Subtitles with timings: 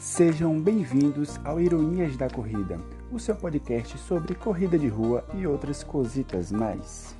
[0.00, 2.80] Sejam bem-vindos ao Ironias da Corrida,
[3.12, 7.14] o seu podcast sobre corrida de rua e outras cositas mais.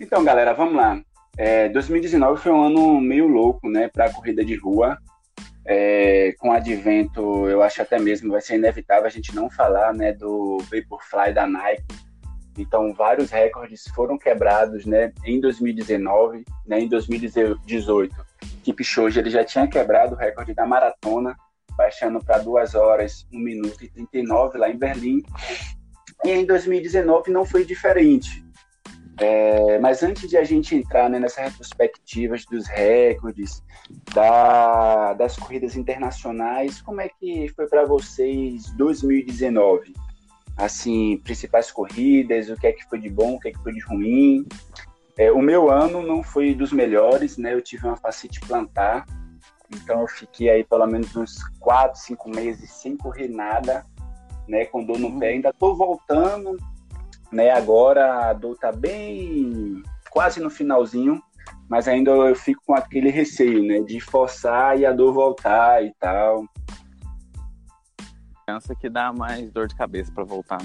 [0.00, 1.02] Então, galera, vamos lá.
[1.36, 4.96] É, 2019 foi um ano meio louco, né, para a corrida de rua.
[5.66, 9.94] É, com o advento, eu acho até mesmo vai ser inevitável a gente não falar,
[9.94, 11.84] né, do Vaporfly da Nike.
[12.58, 18.14] Então, vários recordes foram quebrados, né, em 2019, né, em 2018.
[18.62, 21.34] Kipchoge ele já tinha quebrado o recorde da maratona,
[21.76, 25.22] baixando para 2 horas, 1 minuto e 39 lá em Berlim.
[26.24, 28.43] E em 2019 não foi diferente.
[29.18, 33.62] É, mas antes de a gente entrar né, nessas retrospectivas dos recordes,
[34.12, 39.94] da, das corridas internacionais, como é que foi para vocês 2019?
[40.56, 43.72] Assim, principais corridas, o que é que foi de bom, o que é que foi
[43.72, 44.46] de ruim?
[45.16, 47.54] É, o meu ano não foi dos melhores, né?
[47.54, 49.06] Eu tive uma facite plantar,
[49.72, 53.86] então eu fiquei aí pelo menos uns 4, 5 meses sem correr nada,
[54.48, 54.64] né?
[54.64, 55.28] Com dor no pé.
[55.28, 56.56] Ainda tô voltando,
[57.34, 57.50] né?
[57.50, 61.20] Agora a dor tá bem quase no finalzinho,
[61.68, 63.80] mas ainda eu fico com aquele receio, né?
[63.80, 66.44] De forçar e a dor voltar e tal.
[68.46, 70.62] Criança que dá mais dor de cabeça para voltar.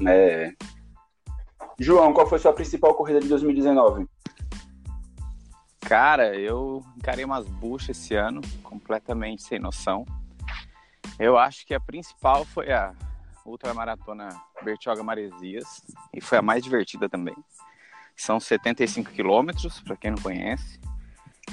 [0.00, 0.16] Né?
[0.16, 0.52] É.
[1.78, 4.06] João, qual foi a sua principal corrida de 2019?
[5.80, 10.04] Cara, eu encarei umas buchas esse ano, completamente sem noção.
[11.18, 12.94] Eu acho que a principal foi a
[13.44, 14.28] ultramaratona
[14.62, 17.36] Bertioga Maresias e foi a mais divertida também.
[18.16, 20.80] São 75 quilômetros, para quem não conhece.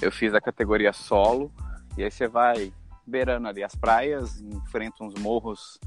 [0.02, 1.52] Eu fiz a categoria solo
[1.97, 2.73] e aí você vai
[3.06, 5.80] beirando ali as praias, enfrenta uns morros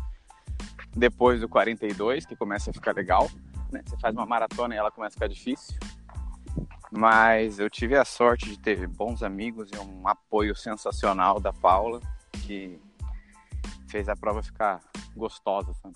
[0.94, 3.30] depois do 42, que começa a ficar legal.
[3.72, 3.82] Né?
[3.84, 5.78] Você faz uma maratona e ela começa a ficar difícil.
[6.91, 12.00] Mas eu tive a sorte de ter bons amigos e um apoio sensacional da Paula,
[12.47, 12.81] que
[13.94, 14.81] fez a prova ficar
[15.15, 15.72] gostosa.
[15.75, 15.94] Sabe?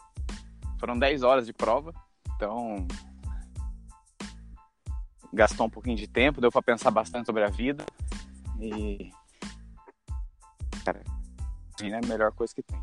[0.78, 1.92] Foram 10 horas de prova,
[2.36, 2.86] então
[5.32, 7.84] gastou um pouquinho de tempo, deu para pensar bastante sobre a vida
[8.60, 9.10] e
[10.84, 11.03] cara,
[11.82, 12.81] é a melhor coisa que tem.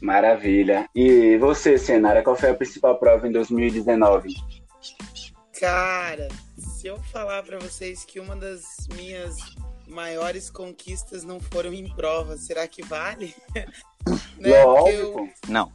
[0.00, 0.88] Maravilha.
[0.94, 4.30] E você, Senara, qual foi a principal prova em 2019?
[5.60, 9.36] Cara, se eu falar para vocês que uma das minhas
[9.92, 13.34] maiores conquistas não foram em prova, será que vale?
[14.38, 14.64] né?
[14.64, 15.20] Lógico.
[15.20, 15.30] Eu...
[15.48, 15.72] Não.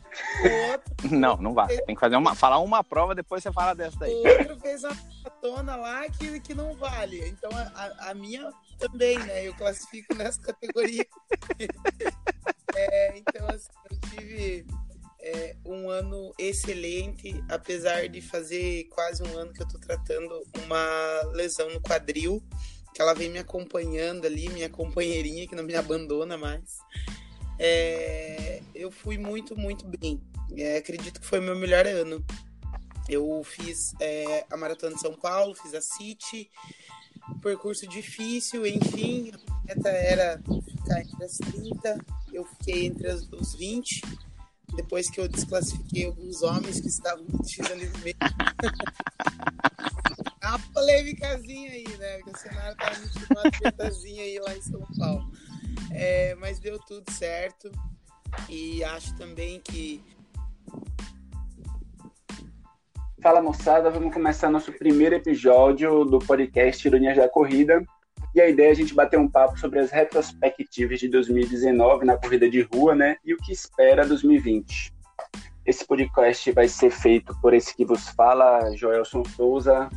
[0.72, 0.98] Outro...
[1.16, 1.80] Não, não vale.
[1.84, 4.12] Tem que fazer uma, falar uma prova, depois você fala dessa daí.
[4.12, 7.28] O outro fez uma maratona lá que, que não vale.
[7.30, 9.48] Então a, a minha também, né?
[9.48, 11.06] Eu classifico nessa categoria.
[12.76, 14.66] é, então, assim, eu tive
[15.20, 21.32] é, um ano excelente, apesar de fazer quase um ano que eu tô tratando uma
[21.34, 22.42] lesão no quadril,
[22.98, 26.80] que ela vem me acompanhando ali, minha companheirinha que não me abandona mais.
[27.60, 30.20] É, eu fui muito, muito bem.
[30.58, 32.26] É, acredito que foi meu melhor ano.
[33.08, 36.50] Eu fiz é, a Maratona de São Paulo, fiz a City,
[37.40, 42.04] percurso difícil, enfim, a meta era ficar entre as 30,
[42.34, 44.02] eu fiquei entre as, os 20,
[44.76, 47.94] depois que eu desclassifiquei alguns homens que estavam metidos ali no
[50.50, 52.18] uma polêmicazinha aí, né?
[52.18, 55.32] Porque o cenário tava metido uma tretazinha aí lá em São Paulo.
[55.92, 57.72] É, mas deu tudo certo.
[58.50, 60.04] E acho também que.
[63.22, 67.84] Fala moçada, vamos começar nosso primeiro episódio do podcast Ironias da Corrida.
[68.36, 72.18] E a ideia é a gente bater um papo sobre as retrospectivas de 2019 na
[72.18, 73.18] corrida de rua, né?
[73.26, 74.94] E o que espera 2020.
[75.66, 79.90] Esse podcast vai ser feito por esse que vos fala, Joelson Souza,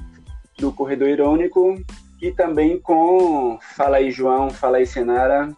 [0.61, 1.83] do Corredor Irônico,
[2.21, 3.59] e também com.
[3.75, 5.57] Fala aí, João, fala aí, Senara.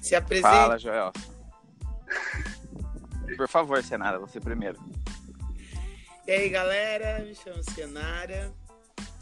[0.00, 0.48] Se apresente.
[0.48, 1.12] Fala, Joel.
[3.36, 4.78] Por favor, Senara, você primeiro.
[6.26, 8.52] E aí, galera, me chamo Senara,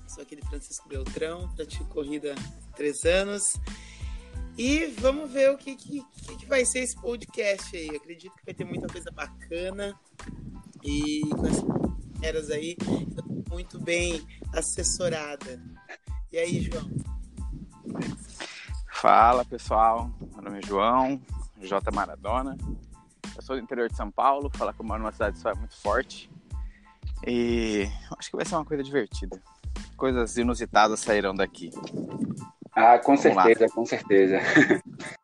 [0.06, 3.42] sou aqui de Francisco Beltrão, pratico corrida há três anos.
[4.56, 6.04] E vamos ver o que, que,
[6.36, 7.96] que, vai ser esse podcast aí.
[7.96, 9.98] Acredito que vai ter muita coisa bacana.
[10.84, 11.64] E com essas
[12.22, 12.76] eras aí,
[13.52, 15.62] muito bem assessorada.
[16.32, 16.90] E aí, João?
[18.90, 21.20] Fala pessoal, meu nome é João,
[21.60, 22.56] J Maradona.
[23.36, 25.54] Eu sou do interior de São Paulo, falar que eu moro numa cidade só é
[25.54, 26.30] muito forte.
[27.26, 27.86] E
[28.18, 29.40] acho que vai ser uma coisa divertida.
[29.96, 31.70] Coisas inusitadas sairão daqui.
[32.74, 33.70] Ah, com Vamos certeza, lá.
[33.74, 34.38] com certeza.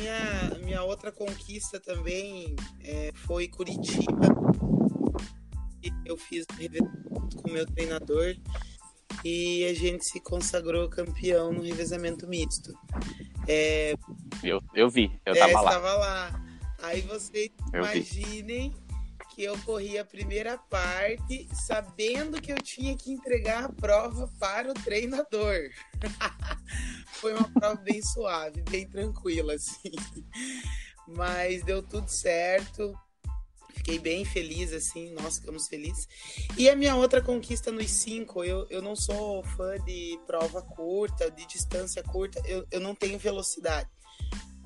[0.00, 4.26] minha, minha outra conquista também é, foi Curitiba.
[6.04, 6.46] Eu fiz
[7.36, 8.34] com o meu treinador
[9.24, 12.72] e a gente se consagrou campeão no revezamento misto.
[13.46, 13.94] É,
[14.42, 15.60] eu, eu vi, eu tava é, lá.
[15.60, 16.44] Estava lá.
[16.82, 18.79] Aí vocês eu imaginem vi.
[19.40, 24.70] Que eu corri a primeira parte sabendo que eu tinha que entregar a prova para
[24.70, 25.70] o treinador.
[27.14, 29.92] Foi uma prova bem suave, bem tranquila, assim.
[31.08, 32.94] Mas deu tudo certo.
[33.70, 36.06] Fiquei bem feliz, assim, nós ficamos felizes.
[36.58, 41.30] E a minha outra conquista nos cinco, eu, eu não sou fã de prova curta,
[41.30, 43.88] de distância curta, eu, eu não tenho velocidade.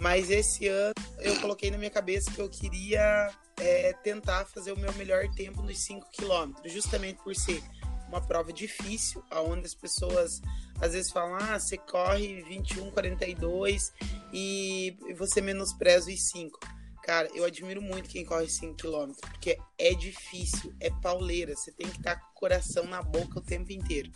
[0.01, 4.79] Mas esse ano eu coloquei na minha cabeça que eu queria é, tentar fazer o
[4.79, 7.63] meu melhor tempo nos 5 quilômetros, justamente por ser
[8.09, 10.41] uma prova difícil, onde as pessoas
[10.81, 13.93] às vezes falam, ah, você corre 21, 42
[14.33, 16.59] e você menospreza os 5.
[17.03, 21.89] Cara, eu admiro muito quem corre 5 km, porque é difícil, é pauleira, você tem
[21.89, 24.11] que estar com o coração na boca o tempo inteiro.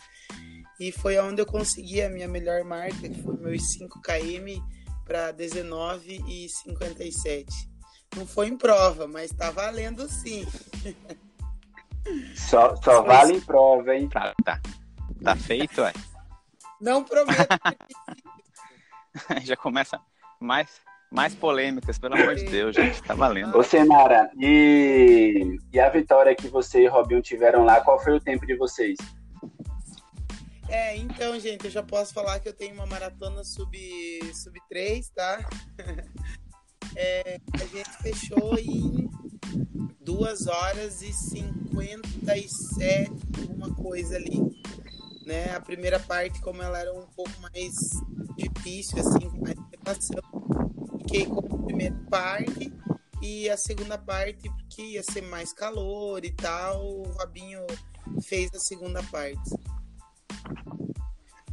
[0.79, 4.63] E foi onde eu consegui a minha melhor marca, que foi meus 5 km
[5.05, 7.68] para 19 e 57.
[8.15, 10.45] Não foi em prova, mas tá valendo sim.
[12.35, 14.09] Só, só vale em prova, hein?
[14.09, 14.59] Tá, tá.
[15.23, 15.93] Tá feito, é?
[16.79, 17.47] Não prometo.
[19.43, 19.99] Já começa
[20.39, 23.01] mais mais polêmicas, pelo amor de Deus, gente.
[23.01, 23.57] Tá valendo.
[23.57, 28.21] Ô, Senara, e, e a vitória que você e Robinho tiveram lá, qual foi o
[28.21, 28.95] tempo de vocês?
[30.67, 33.75] É, então, gente, eu já posso falar que eu tenho uma maratona sub,
[34.35, 35.49] sub 3, tá?
[36.95, 39.09] É, a gente fechou em
[40.01, 43.11] 2 horas e 57,
[43.49, 44.39] uma coisa ali.
[45.25, 45.53] Né?
[45.55, 47.73] A primeira parte, como ela era um pouco mais
[48.35, 50.21] difícil, assim, com mais preparação,
[50.99, 52.73] fiquei com a primeira parte
[53.21, 57.65] e a segunda parte, porque ia ser mais calor e tal, o Robinho
[58.23, 59.51] fez a segunda parte.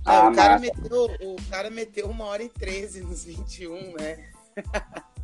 [0.05, 4.31] Ah, o, cara meteu, o cara meteu uma hora e 13 nos 21, né?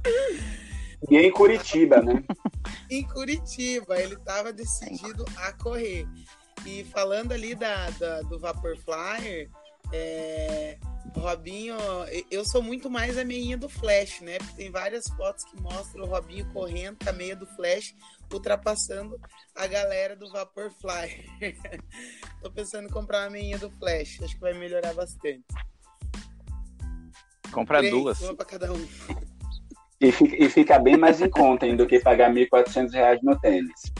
[1.10, 2.22] E em Curitiba, né?
[2.90, 6.06] em Curitiba, ele estava decidido a correr.
[6.64, 9.50] E falando ali da, da do Vapor Flyer,
[9.92, 10.78] é,
[11.16, 11.76] Robinho,
[12.30, 14.38] eu sou muito mais a meinha do Flash, né?
[14.38, 17.94] Porque tem várias fotos que mostram o Robinho correndo com a meia do Flash,
[18.32, 19.20] ultrapassando
[19.54, 21.28] a galera do Vaporfly.
[22.40, 25.44] Tô pensando em comprar uma meinha do Flash, acho que vai melhorar bastante.
[27.50, 28.20] Comprar duas.
[28.20, 28.88] Uma pra cada um.
[30.02, 33.38] E fica, e fica bem mais em conta hein, do que pagar R$ 1.400 no
[33.38, 33.92] tênis.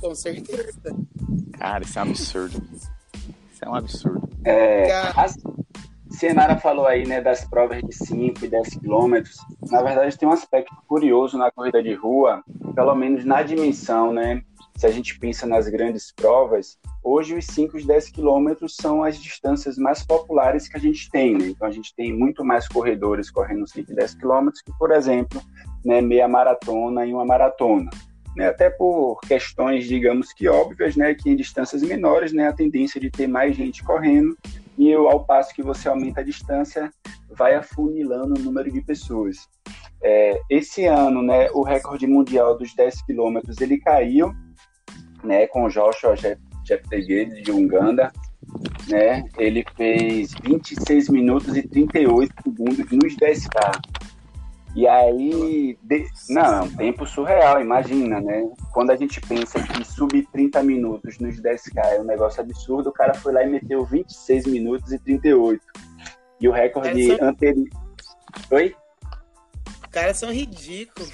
[0.00, 0.96] Com certeza.
[1.58, 2.62] Cara, isso é um absurdo.
[3.52, 4.28] Isso é um absurdo.
[4.44, 5.36] É, as,
[6.10, 9.36] Senara falou aí, né, das provas de 5 e 10 quilômetros.
[9.70, 12.42] Na verdade, tem um aspecto curioso na corrida de rua,
[12.74, 14.42] pelo menos na dimensão, né?
[14.78, 19.18] Se a gente pensa nas grandes provas, hoje os 5 e 10 quilômetros são as
[19.18, 21.48] distâncias mais populares que a gente tem, né?
[21.48, 25.42] Então a gente tem muito mais corredores correndo 5 e 10 quilômetros que, por exemplo,
[25.84, 27.90] né, meia maratona e uma maratona.
[28.36, 28.46] Né?
[28.46, 33.10] Até por questões, digamos que óbvias, né, que em distâncias menores, né, a tendência de
[33.10, 34.38] ter mais gente correndo
[34.78, 36.88] e ao passo que você aumenta a distância,
[37.30, 39.38] vai afunilando o número de pessoas.
[40.00, 44.32] É, esse ano, né, o recorde mundial dos 10 quilômetros ele caiu,
[45.22, 46.14] né, com o Joshua
[46.64, 48.12] Cheptegei de Uganda,
[48.88, 53.80] né, ele fez 26 minutos e 38 segundos nos 10K.
[54.74, 56.06] E aí, de...
[56.28, 58.48] não, é um tempo surreal, imagina, né?
[58.72, 62.92] Quando a gente pensa que subir 30 minutos nos 10K é um negócio absurdo, o
[62.92, 65.60] cara foi lá e meteu 26 minutos e 38.
[66.40, 67.66] E o recorde anterior.
[68.52, 68.76] Oi?
[69.66, 71.12] Os caras são ridículos.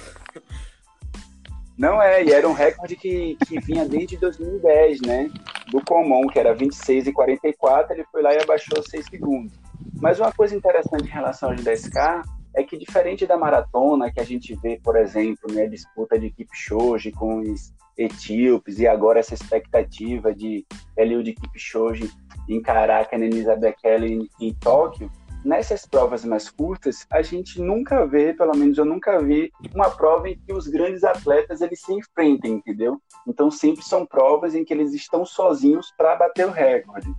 [1.77, 5.29] Não é, e era um recorde que, que vinha desde 2010, né?
[5.69, 9.53] Do comum, que era 26 e 44, ele foi lá e abaixou 6 segundos.
[9.99, 12.23] Mas uma coisa interessante em relação aos 10K
[12.55, 17.11] é que diferente da maratona que a gente vê, por exemplo, né, disputa de Shoji
[17.11, 20.65] com os etíopes e agora essa expectativa de
[20.97, 22.09] Eliud Kipchoge
[22.47, 25.11] encarar a Kenenisa Bekele em, em Tóquio,
[25.45, 30.27] nessas provas mais curtas, a gente nunca vê, pelo menos eu nunca vi, uma prova
[30.27, 32.99] em que os grandes atletas eles se enfrentem, entendeu?
[33.27, 37.13] Então sempre são provas em que eles estão sozinhos para bater o recorde.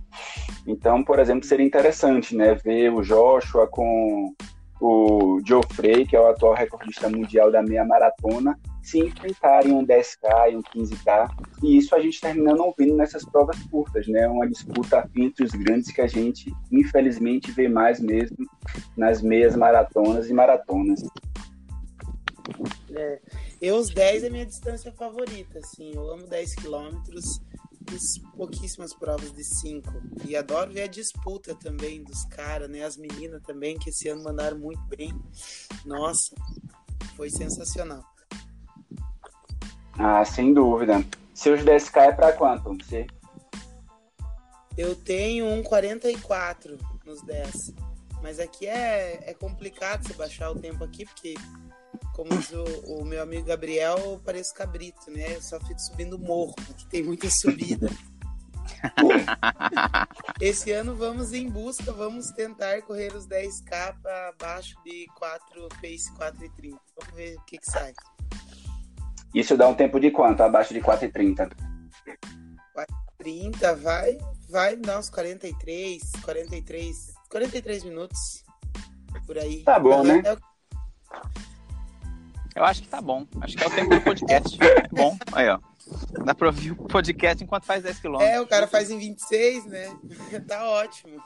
[0.67, 4.35] Então, por exemplo, seria interessante, né, ver o Joshua com
[4.79, 10.51] o Geoffrey, que é o atual recordista mundial da meia maratona, se enfrentarem um 10K
[10.51, 11.29] e um 15K.
[11.63, 14.27] E isso a gente termina não vendo nessas provas curtas, né?
[14.27, 18.37] Uma disputa entre os grandes que a gente, infelizmente, vê mais mesmo
[18.95, 21.01] nas meias maratonas e maratonas.
[22.95, 23.19] É.
[23.61, 25.93] Eu, os 10 é minha distância favorita, assim.
[25.93, 27.41] Eu amo 10 quilômetros.
[27.89, 29.89] Fiz pouquíssimas provas de 5.
[30.25, 32.83] E adoro ver a disputa também dos caras, né?
[32.83, 35.13] As meninas também, que esse ano mandaram muito bem.
[35.85, 36.35] Nossa,
[37.15, 38.03] foi sensacional.
[39.97, 41.03] Ah, sem dúvida.
[41.33, 42.75] Seus 10K é pra quanto?
[42.83, 43.07] Você?
[44.77, 47.73] Eu tenho um 44 nos 10.
[48.21, 51.35] Mas aqui é, é complicado você baixar o tempo aqui, porque,
[52.17, 52.63] como diz o,
[52.95, 55.35] o meu amigo Gabriel, eu pareço cabrito, né?
[55.35, 57.87] Eu só fico subindo morro, porque tem muita subida.
[60.41, 66.11] Esse ano vamos em busca, vamos tentar correr os 10K para abaixo de 4 pace
[66.17, 66.79] 4,30.
[66.99, 67.93] Vamos ver o que, que sai.
[69.35, 70.41] Isso dá um tempo de quanto?
[70.41, 71.51] Abaixo de 4,30?
[73.21, 74.17] 4,30 vai,
[74.49, 78.43] vai dar uns 43, 43, 43 minutos
[79.27, 79.61] por aí.
[79.63, 80.23] Tá bom, né?
[80.25, 80.35] É
[82.57, 83.23] Eu acho que tá bom.
[83.39, 84.57] Acho que é o tempo do podcast.
[84.63, 85.15] É bom.
[85.31, 85.59] Aí, ó.
[86.25, 88.19] Dá pra ouvir o podcast enquanto faz 10 km.
[88.19, 89.95] É, o cara faz em 26, né?
[90.47, 91.21] tá ótimo.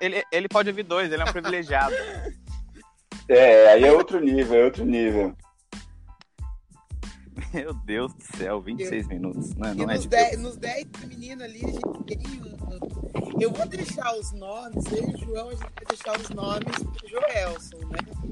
[0.00, 1.94] Ele, ele, pode ouvir dois, ele é um privilegiado.
[3.30, 5.36] É, aí é outro nível, é outro nível.
[7.52, 9.08] Meu Deus do céu, 26 eu...
[9.10, 9.54] minutos.
[9.54, 13.38] Não, não e é nos, 10, nos 10 meninos ali, a gente tem um...
[13.38, 16.74] Eu vou deixar os nomes, eu e o João, a gente vai deixar os nomes
[16.82, 18.27] do Joelson, né?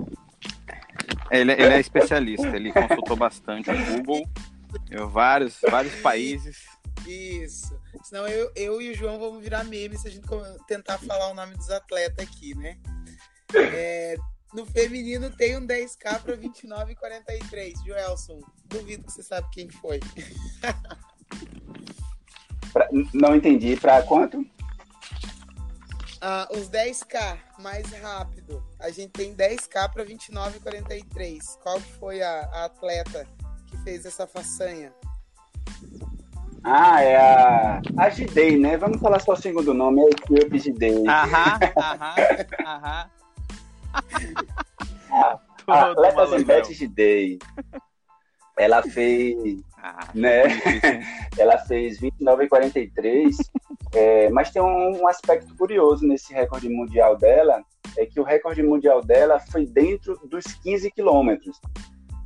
[1.31, 4.29] Ele, ele é especialista, ele consultou bastante o Google,
[5.09, 6.65] vários, vários países.
[7.07, 7.79] Isso.
[8.03, 10.27] Senão eu, eu e o João vamos virar meme se a gente
[10.67, 12.79] tentar falar o nome dos atletas aqui, né?
[13.55, 14.17] É,
[14.53, 17.85] no feminino tem um 10k para 29,43.
[17.85, 20.01] Joelson, duvido que você sabe quem foi.
[22.73, 23.77] pra, não entendi.
[23.77, 24.45] Para quanto?
[26.21, 28.66] Ah, os 10k mais rápido.
[28.79, 31.39] A gente tem 10k para 29,43.
[31.63, 33.27] Qual foi a, a atleta
[33.67, 34.93] que fez essa façanha?
[36.63, 38.77] Ah, é a, a Gidei, né?
[38.77, 41.07] Vamos falar só o segundo nome, é a Equipe Gidei.
[41.07, 42.15] Aham, aham,
[42.67, 43.11] aham
[45.67, 47.39] a Atleta Zembete de Day.
[48.59, 49.61] Ela fez.
[49.77, 50.43] Ah, né?
[51.39, 53.35] ela fez 29,43.
[53.95, 57.63] É, mas tem um, um, aspecto curioso nesse recorde mundial dela:
[57.97, 61.61] é que o recorde mundial dela foi dentro dos 15 quilômetros.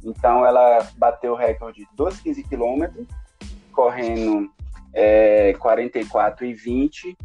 [0.05, 3.07] Então ela bateu o recorde dos 15 quilômetros,
[3.73, 4.51] correndo
[4.93, 7.17] é, 44 e 20,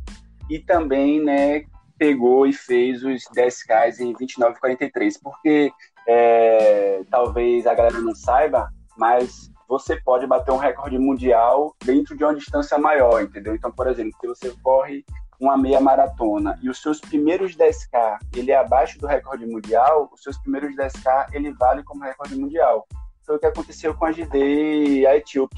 [0.50, 1.64] e também né,
[1.98, 5.72] pegou e fez os 10K em 29,43, porque
[6.08, 12.24] é, talvez a galera não saiba, mas você pode bater um recorde mundial dentro de
[12.24, 13.56] uma distância maior, entendeu?
[13.56, 15.04] Então, por exemplo, se você corre
[15.39, 20.24] uma meia maratona e os seus primeiros 10K ele é abaixo do recorde mundial, os
[20.24, 22.88] seus primeiros 10K ele vale como recorde mundial.
[23.25, 25.58] Foi o que aconteceu com a GD a Etíope,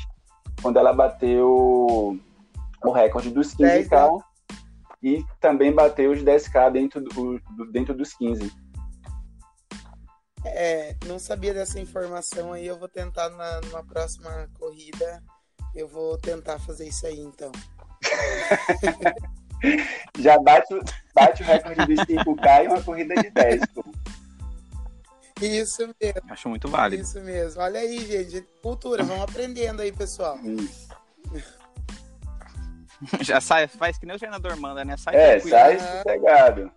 [0.62, 2.18] quando ela bateu
[2.84, 4.22] o recorde dos 15K
[5.04, 7.40] e também bateu os 10K dentro, do,
[7.72, 8.52] dentro dos 15.
[10.46, 15.22] É, não sabia dessa informação aí, eu vou tentar na, numa próxima corrida,
[15.76, 17.52] eu vou tentar fazer isso aí então.
[20.20, 20.74] Já bate,
[21.14, 23.86] bate o recorde dos 5K em uma corrida de 10, pô.
[25.42, 26.22] Isso mesmo.
[26.30, 27.04] Acho muito válido.
[27.04, 27.62] Isso mesmo.
[27.62, 28.42] Olha aí, gente.
[28.62, 30.38] Cultura, vamos aprendendo aí, pessoal.
[30.40, 30.88] Isso.
[33.22, 34.98] Já sai, faz que nem o treinador manda, né?
[34.98, 35.50] Sai é, tranquilo.
[35.52, 36.72] sai sossegado.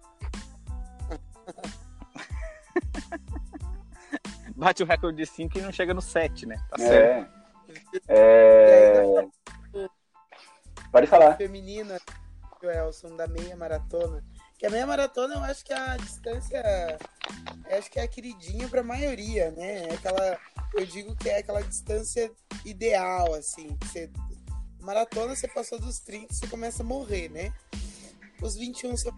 [4.54, 6.62] Bate o recorde de 5 e não chega no 7, né?
[6.68, 7.32] Tá certo.
[8.08, 8.08] É.
[8.08, 9.26] é...
[10.92, 11.37] Pode falar.
[11.37, 11.99] Feminina,
[12.69, 14.25] Elson, da meia maratona.
[14.59, 16.99] Que a meia maratona eu acho que a distância.
[17.69, 19.88] Eu acho que é a queridinha pra maioria, né?
[19.88, 20.38] É aquela.
[20.75, 22.31] Eu digo que é aquela distância
[22.64, 23.79] ideal, assim.
[23.83, 24.11] Você
[24.81, 27.52] Maratona, você passou dos 30, você começa a morrer, né?
[28.43, 29.11] Os 21, você.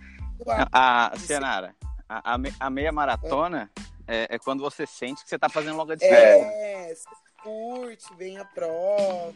[0.73, 1.75] A, a Cianara,
[2.09, 3.71] a, a, meia maratona
[4.07, 4.25] é.
[4.25, 4.39] É, é.
[4.39, 6.17] quando você sente que você tá fazendo longa distância.
[6.17, 7.09] É, você
[7.43, 9.33] curte, vem a prova.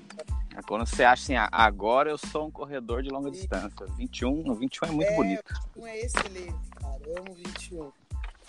[0.57, 3.33] É quando você acha assim, ah, agora eu sou um corredor de longa e...
[3.33, 3.87] distância.
[3.99, 5.55] 21, no 21 é muito é, bonito.
[5.75, 7.01] 21 é excelente, cara.
[7.05, 7.93] Eu amo 21.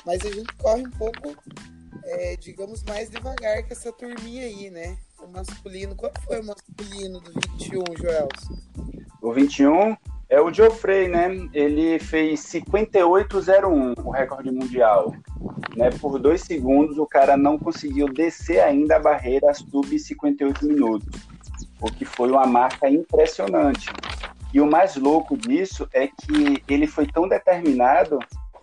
[0.06, 1.36] Mas a gente corre um pouco,
[2.06, 4.98] é, digamos, mais devagar que essa turminha aí, né?
[5.20, 5.96] O masculino.
[5.96, 8.58] Qual foi o masculino do 21, Joelson?
[9.22, 9.98] O 21
[10.30, 11.50] é o Geoffrey, né?
[11.54, 15.14] Ele fez 58,01, o recorde mundial.
[15.76, 15.90] Né?
[16.00, 21.26] Por dois segundos, o cara não conseguiu descer ainda a barreira sub 58 minutos,
[21.81, 23.89] o que foi uma marca impressionante.
[24.53, 28.19] E o mais louco disso é que ele foi tão determinado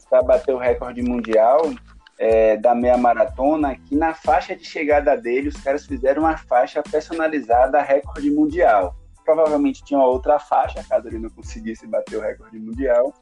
[0.08, 1.72] para bater o recorde mundial
[2.18, 6.82] é, da meia maratona que na faixa de chegada dele os caras fizeram uma faixa
[6.82, 8.94] personalizada recorde mundial.
[9.24, 13.12] Provavelmente tinha uma outra faixa, caso ele não conseguisse bater o recorde mundial,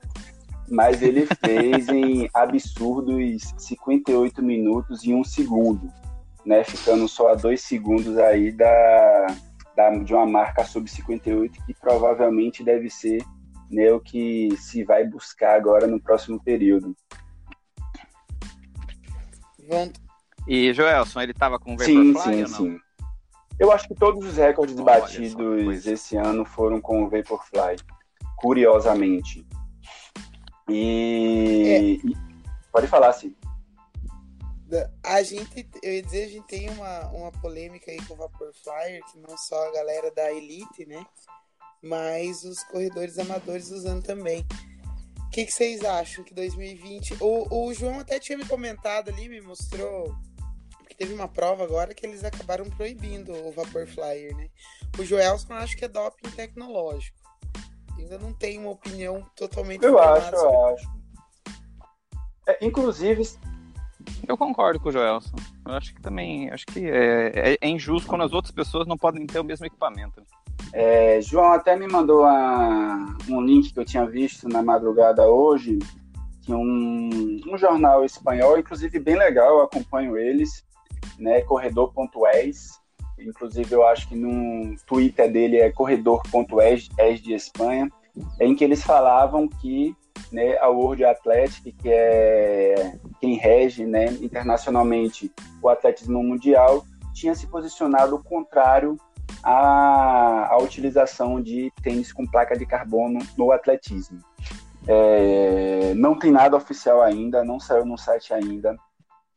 [0.69, 5.89] mas ele fez em absurdos 58 minutos e um segundo,
[6.45, 6.65] né?
[6.65, 9.27] Ficando só a dois segundos aí da,
[9.77, 13.25] da, de uma marca sub 58 que provavelmente deve ser
[13.71, 16.95] né, o que se vai buscar agora no próximo período.
[20.47, 22.49] E Joelson, ele estava com o Vaporfly sim, sim, ou não?
[22.49, 22.81] Sim,
[23.59, 27.77] Eu acho que todos os recordes Olha batidos esse ano foram com o Vaporfly,
[28.37, 29.47] curiosamente.
[30.69, 31.83] E, é.
[31.83, 32.17] e...
[32.71, 33.35] pode falar, sim.
[35.03, 39.03] A gente, eu ia dizer, a gente tem uma, uma polêmica aí com o Vaporflyer,
[39.11, 41.05] que não só a galera da Elite, né?
[41.83, 44.47] Mas os corredores amadores usando também
[45.33, 47.17] que, que vocês acham que 2020.
[47.19, 50.15] O, o João até tinha me comentado ali, me mostrou.
[50.87, 54.51] que teve uma prova agora que eles acabaram proibindo o Vapor Flyer, né?
[54.99, 57.19] O Joelson acho que é doping tecnológico.
[57.97, 59.85] Ainda não tem uma opinião totalmente.
[59.85, 60.87] Eu acho, eu acho.
[62.47, 63.23] É, inclusive.
[64.27, 65.37] Eu concordo com o Joelson.
[65.67, 66.51] Eu acho que também.
[66.51, 69.67] Acho que é, é, é injusto quando as outras pessoas não podem ter o mesmo
[69.67, 70.23] equipamento.
[70.73, 75.79] É, João até me mandou a, um link que eu tinha visto na madrugada hoje,
[76.43, 80.65] que um, um jornal espanhol, inclusive bem legal, eu acompanho eles,
[81.19, 82.81] né, corredor.es,
[83.19, 86.89] inclusive eu acho que no Twitter dele é corredor.es
[87.21, 87.91] de Espanha,
[88.41, 89.95] em que eles falavam que
[90.31, 97.47] né, a World Athletic, que é quem rege né, internacionalmente o atletismo mundial, tinha se
[97.47, 98.97] posicionado contrário
[99.43, 104.19] a, a utilização de tênis com placa de carbono no atletismo.
[104.87, 108.77] É, não tem nada oficial ainda, não saiu no site ainda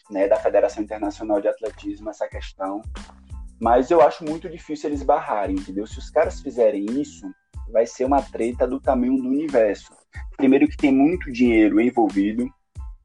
[0.09, 2.81] né, da Federação Internacional de Atletismo essa questão,
[3.59, 5.87] mas eu acho muito difícil eles barrarem, entendeu?
[5.87, 7.25] Se os caras fizerem isso,
[7.71, 9.91] vai ser uma treta do tamanho do universo.
[10.37, 12.49] Primeiro que tem muito dinheiro envolvido,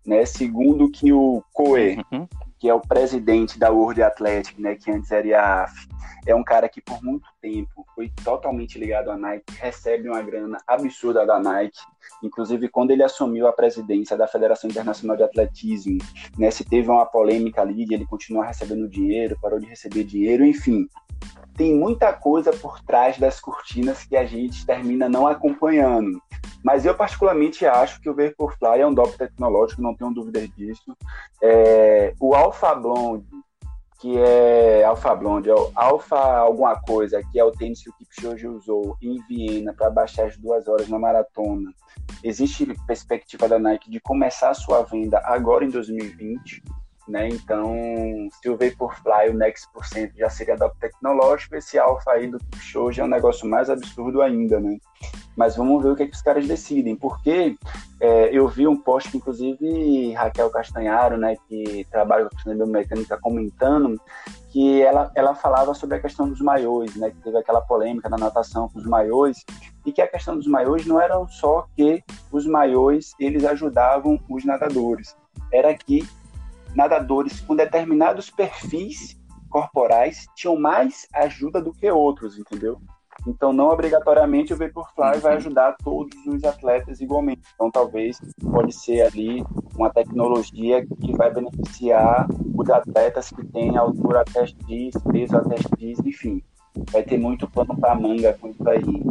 [0.07, 0.25] né?
[0.25, 2.29] Segundo que o COE, uhum.
[2.59, 5.89] que é o presidente da World Athletic, né, que antes era a AF,
[6.27, 10.59] é um cara que por muito tempo foi totalmente ligado à Nike, recebe uma grana
[10.67, 11.81] absurda da Nike.
[12.23, 15.99] Inclusive, quando ele assumiu a presidência da Federação Internacional de Atletismo,
[16.39, 20.87] né, se teve uma polêmica ali, ele continua recebendo dinheiro, parou de receber dinheiro, enfim.
[21.57, 26.21] Tem muita coisa por trás das cortinas que a gente termina não acompanhando.
[26.63, 30.97] Mas eu particularmente acho que o Vaporfly é um doping tecnológico, não tenho dúvida disso.
[31.43, 33.27] É, o Alpha Blonde,
[34.01, 37.93] que é Alpha Blonde, é o Alpha alguma coisa, que é o tênis que o
[37.93, 41.71] Kipchoge usou em Viena para baixar as duas horas na maratona.
[42.25, 46.63] Existe perspectiva da Nike de começar a sua venda agora em 2020,
[47.09, 47.29] né?
[47.29, 47.75] Então,
[48.41, 53.01] se o Vaporfly, o Next Percent já seria adapto tecnológico, esse Alpha aí do Kipchoge
[53.01, 54.79] é um negócio mais absurdo ainda, né?
[55.37, 57.57] Mas vamos ver o que, é que os caras decidem, porque
[58.01, 63.19] é, eu vi um post inclusive, Raquel Castanharo, né, que trabalha com a questão biomecânica,
[63.21, 64.01] comentando
[64.51, 68.19] que ela, ela falava sobre a questão dos maiôs, né, que teve aquela polêmica na
[68.19, 69.45] natação com os maiôs,
[69.87, 74.45] e que a questão dos maiôs não era só que os maiôs, eles ajudavam os
[74.45, 75.17] nadadores,
[75.53, 76.07] era que
[76.75, 82.81] nadadores com determinados perfis corporais tinham mais ajuda do que outros, entendeu?
[83.27, 87.43] Então, não obrigatoriamente o Vaporfly vai ajudar todos os atletas igualmente.
[87.55, 88.19] Então, talvez
[88.51, 89.45] pode ser ali
[89.77, 95.99] uma tecnologia que vai beneficiar os atletas que têm altura até X, peso até X,
[96.05, 96.43] enfim.
[96.91, 99.05] Vai ter muito pano para manga com isso aí.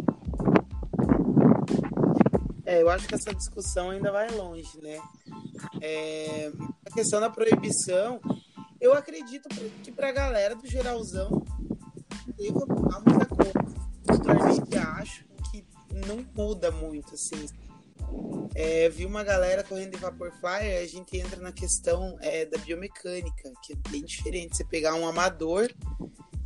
[2.65, 4.99] É, eu acho que essa discussão ainda vai longe, né?
[5.81, 6.51] É,
[6.89, 8.19] a questão da proibição,
[8.81, 9.47] eu acredito
[9.83, 11.43] que para a galera do geralzão
[12.35, 13.53] deva mudar muita coisa.
[14.05, 15.65] Particularmente acho que
[16.07, 17.45] não muda muito, assim.
[18.55, 23.53] É, vi uma galera correndo de Vaporfly, a gente entra na questão é, da biomecânica,
[23.63, 24.57] que é bem diferente.
[24.57, 25.71] Você pegar um amador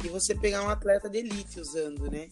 [0.04, 2.28] e você pegar um atleta de elite usando, né?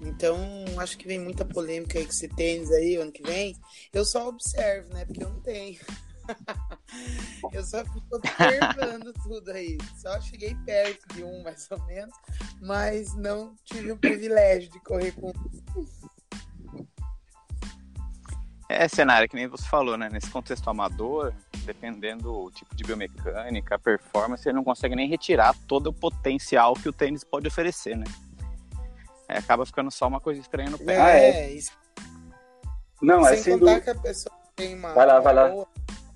[0.00, 0.38] Então,
[0.76, 3.56] acho que vem muita polêmica aí com esse tênis aí ano que vem.
[3.92, 5.04] Eu só observo, né?
[5.04, 5.80] Porque eu não tenho.
[7.52, 9.78] eu só fico observando tudo aí.
[9.96, 12.14] Só cheguei perto de um, mais ou menos,
[12.60, 15.32] mas não tive o privilégio de correr com.
[18.68, 20.10] É cenário que nem você falou, né?
[20.10, 21.32] Nesse contexto amador,
[21.64, 26.74] dependendo do tipo de biomecânica, a performance, ele não consegue nem retirar todo o potencial
[26.74, 28.04] que o tênis pode oferecer, né?
[29.28, 30.94] É, acaba ficando só uma coisa estranha no pé.
[30.96, 31.50] É, é.
[31.52, 31.72] Isso.
[33.00, 34.92] Não, Sem é sem contar que a pessoa tem uma.
[34.92, 35.66] Vai lá, vai lá.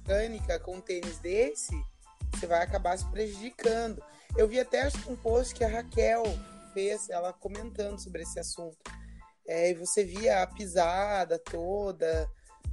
[0.02, 1.72] Mecânica com um tênis desse,
[2.34, 4.02] você vai acabar se prejudicando.
[4.36, 6.24] Eu vi até acho um post que a Raquel
[6.74, 8.78] fez, ela comentando sobre esse assunto.
[9.46, 12.28] É, e você via a pisada toda,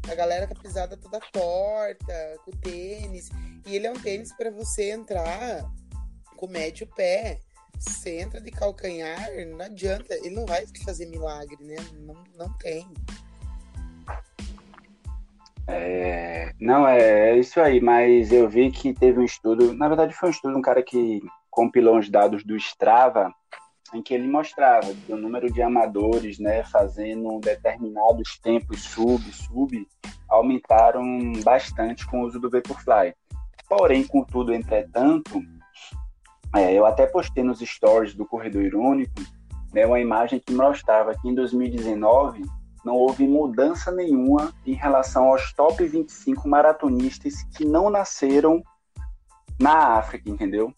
[0.09, 3.29] a galera com a pisada toda torta, com o tênis.
[3.65, 5.69] E ele é um tênis para você entrar
[6.35, 7.39] com médio pé.
[7.77, 10.13] Você entra de calcanhar, não adianta.
[10.15, 11.75] Ele não vai fazer milagre, né?
[11.93, 12.87] Não, não tem.
[15.71, 20.15] É, não, é, é, isso aí, mas eu vi que teve um estudo, na verdade
[20.15, 23.31] foi um estudo, um cara que compilou os dados do Strava,
[23.93, 29.87] em que ele mostrava o número de amadores, né, fazendo determinados tempos sub, sub,
[30.27, 31.03] aumentaram
[31.43, 33.13] bastante com o uso do Vaporfly.
[33.67, 35.41] Porém, contudo, entretanto,
[36.55, 39.21] é, eu até postei nos stories do Corredor Irônico
[39.73, 42.43] né, uma imagem que mostrava que em 2019
[42.89, 48.63] não houve mudança nenhuma em relação aos top 25 maratonistas que não nasceram
[49.59, 50.73] na África, entendeu?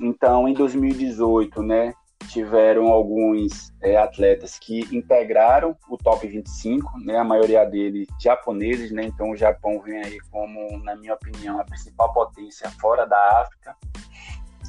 [0.00, 1.92] Então, em 2018, né,
[2.28, 9.02] tiveram alguns é, atletas que integraram o top 25, né, a maioria deles japoneses, né,
[9.02, 13.74] então o Japão vem aí como, na minha opinião, a principal potência fora da África.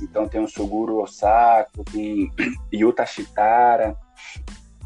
[0.02, 2.32] Então tem o Suguru Osako, tem
[2.74, 3.96] Yuta Shitara,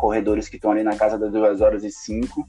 [0.04, 2.46] corredores que estão ali na casa das 2 horas e 5.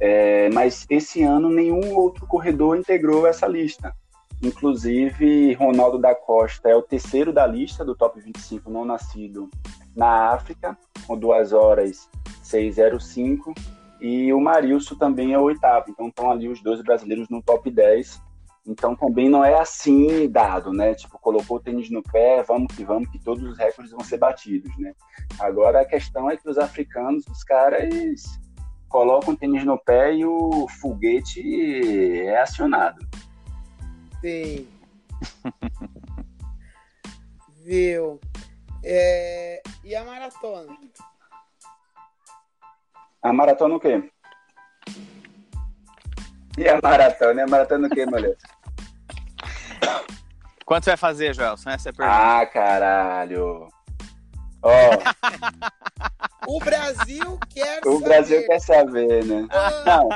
[0.00, 3.92] É, mas esse ano nenhum outro corredor integrou essa lista.
[4.40, 9.50] Inclusive, Ronaldo da Costa é o terceiro da lista do top 25 não nascido
[9.96, 12.08] na África, com 2 horas
[12.40, 13.52] 605.
[14.00, 15.86] E o Marilson também é o oitavo.
[15.88, 18.22] Então estão ali os dois brasileiros no top 10
[18.66, 20.94] então também não é assim dado, né?
[20.94, 24.18] Tipo, colocou o tênis no pé, vamos que vamos, que todos os recordes vão ser
[24.18, 24.94] batidos, né?
[25.40, 28.24] Agora a questão é que os africanos, os caras
[28.88, 33.04] colocam o tênis no pé e o foguete é acionado.
[34.20, 34.68] Sim.
[37.64, 38.20] Viu?
[38.84, 39.62] É...
[39.84, 40.76] E a maratona?
[43.22, 44.10] A maratona o quê?
[46.58, 47.44] E a maratona?
[47.44, 48.36] a maratona o quê, mulher?
[50.64, 51.70] Quanto você vai fazer, Joelson?
[51.70, 52.40] Essa é a pergunta.
[52.40, 53.68] Ah, caralho.
[54.62, 54.90] Ó.
[56.46, 56.56] Oh.
[56.56, 57.96] o Brasil quer o saber.
[57.96, 59.48] O Brasil quer saber, né?
[59.84, 60.08] Não.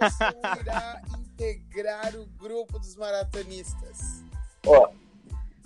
[0.00, 4.24] Nelson irá integrar o grupo dos maratonistas.
[4.66, 4.88] Ó.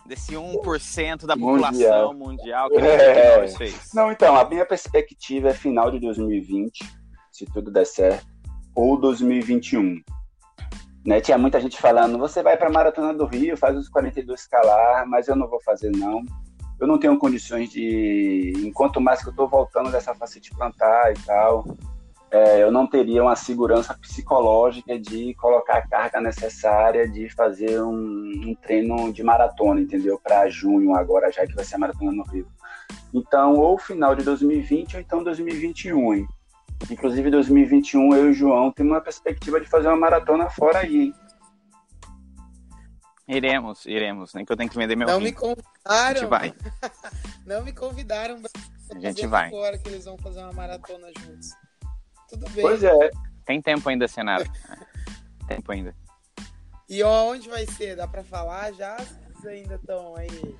[0.07, 3.49] Desse 1% da população mundial, mundial que é.
[3.49, 3.92] fez.
[3.92, 6.85] Não, então, a minha perspectiva é final de 2020,
[7.33, 8.27] se tudo der certo
[8.75, 10.01] ou 2021.
[11.07, 11.21] Né?
[11.21, 15.07] Tinha muita gente falando, você vai para a Maratona do Rio, faz os 42 escalar,
[15.07, 16.23] mas eu não vou fazer não.
[16.81, 21.19] Eu não tenho condições de, enquanto mais que eu estou voltando dessa facete plantar e
[21.25, 21.64] tal,
[22.31, 27.95] é, eu não teria uma segurança psicológica de colocar a carga necessária de fazer um,
[27.95, 30.21] um treino de maratona, entendeu?
[30.23, 32.47] Para junho agora, já que vai ser a maratona no Rio.
[33.14, 36.27] Então, ou final de 2020 ou então 2021, hein?
[36.91, 41.07] Inclusive, 2021, eu e o João temos uma perspectiva de fazer uma maratona fora aí,
[41.07, 41.15] hein?
[43.29, 44.35] Iremos, iremos.
[44.35, 45.67] Nem que eu tenho que vender meu Não me convidaram.
[45.85, 46.55] A gente vai.
[47.45, 48.41] Não me convidaram.
[48.95, 49.51] A gente vai.
[49.51, 51.51] Fora que eles vão fazer uma maratona juntos.
[52.29, 52.62] Tudo bem.
[52.62, 53.11] Pois é.
[53.45, 54.45] Tem tempo ainda, Senado.
[55.49, 55.93] tempo ainda.
[56.89, 57.97] E onde vai ser?
[57.97, 58.97] Dá pra falar já?
[58.97, 60.57] Vocês ainda estão aí?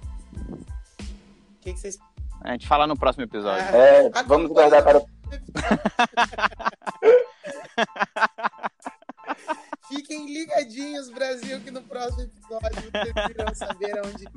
[0.49, 1.99] O que, que vocês
[2.43, 3.65] a gente fala no próximo episódio.
[3.75, 5.03] É, vamos guardar para.
[9.89, 14.25] Fiquem ligadinhos, Brasil, que no próximo episódio vocês irão saber onde.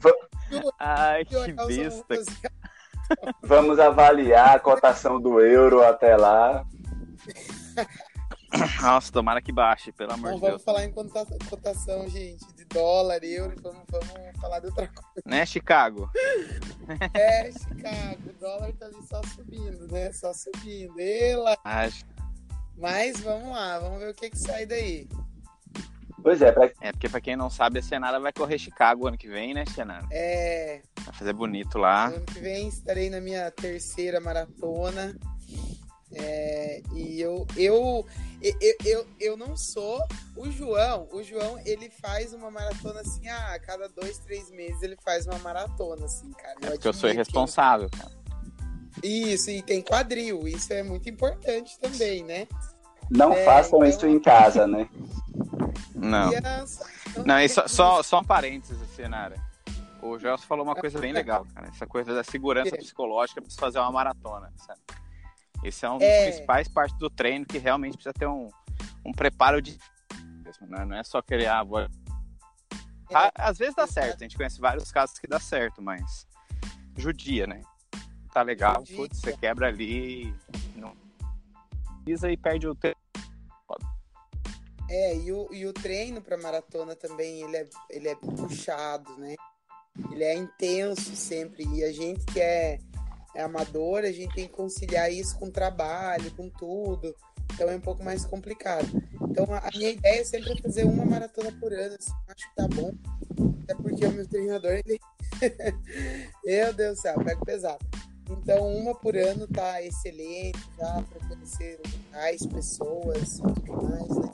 [0.79, 2.15] Ai, que besta.
[3.41, 6.63] Vamos avaliar a cotação do euro até lá.
[8.81, 10.51] Nossa, tomara que baixe, pelo amor de Deus.
[10.51, 15.21] Vamos falar em cotação, gente, dólar, euro, vamos, vamos falar de outra coisa.
[15.25, 16.09] Né, Chicago?
[17.13, 20.11] É, Chicago, o dólar tá ali só subindo, né?
[20.11, 20.99] Só subindo.
[20.99, 21.57] Ela.
[21.63, 22.05] Acho.
[22.77, 25.07] Mas vamos lá, vamos ver o que que sai daí.
[26.21, 26.69] Pois é, pra...
[26.81, 29.65] é porque pra quem não sabe, a Senara vai correr Chicago ano que vem, né,
[29.65, 30.05] Senara?
[30.11, 30.81] É.
[31.03, 32.07] Vai fazer bonito lá.
[32.07, 35.15] Ano que vem estarei na minha terceira maratona.
[36.13, 38.05] É, e eu, eu,
[38.41, 40.01] eu, eu, eu não sou
[40.35, 41.07] o João.
[41.11, 45.27] O João, ele faz uma maratona assim, ah, a cada dois, três meses ele faz
[45.27, 46.55] uma maratona, assim, cara.
[46.61, 48.17] Eu é porque eu sou irresponsável, cara.
[49.03, 50.47] Isso, e tem quadril.
[50.47, 52.47] Isso é muito importante também, né?
[53.09, 53.89] Não é, façam então...
[53.89, 54.89] isso em casa, né?
[55.95, 56.31] Não.
[57.25, 59.35] não, e só, só, só um parênteses, Senara.
[60.01, 61.67] O Gelson falou uma coisa bem legal, cara.
[61.67, 64.79] Essa coisa da segurança psicológica para fazer uma maratona, sabe?
[65.63, 66.29] Esse é um dos é...
[66.29, 68.49] principais partes do treino que realmente precisa ter um,
[69.05, 69.77] um preparo de
[70.43, 70.85] mesmo, né?
[70.85, 71.79] Não é só querer, ah, vou...
[71.79, 71.87] É,
[73.35, 76.27] Às vezes dá certo, a gente conhece vários casos que dá certo, mas
[76.97, 77.61] judia, né?
[78.33, 80.33] Tá legal, putz, você quebra ali,
[80.75, 80.95] não
[82.05, 82.97] pisa e perde o tempo.
[84.89, 89.35] É, e o, e o treino para maratona também, ele é, ele é puxado, né?
[90.11, 91.63] Ele é intenso sempre.
[91.67, 92.79] E a gente que é,
[93.35, 97.15] é amador, a gente tem que conciliar isso com trabalho, com tudo.
[97.53, 98.87] Então é um pouco mais complicado.
[99.29, 101.95] Então a minha ideia é sempre fazer uma maratona por ano.
[101.99, 102.93] Assim, acho que tá bom.
[103.63, 104.99] Até porque o meu treinador, ele.
[106.45, 107.85] meu Deus do céu, pega pesado.
[108.29, 111.79] Então, uma por ano tá excelente já para conhecer
[112.11, 114.33] mais pessoas tudo mais, né?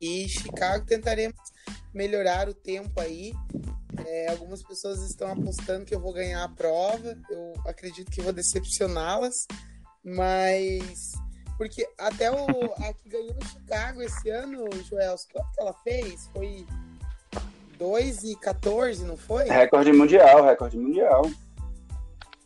[0.00, 1.36] E Chicago tentaremos
[1.94, 3.32] melhorar o tempo aí.
[4.06, 7.16] É, algumas pessoas estão apostando que eu vou ganhar a prova.
[7.30, 9.46] Eu acredito que vou decepcioná-las,
[10.04, 11.14] mas
[11.60, 12.46] porque até o
[12.78, 16.26] a que ganhou no Chicago esse ano, Joel, quanto que ela fez?
[16.32, 16.66] Foi
[17.76, 19.44] 2 e 14, não foi?
[19.44, 21.30] Recorde mundial, recorde mundial.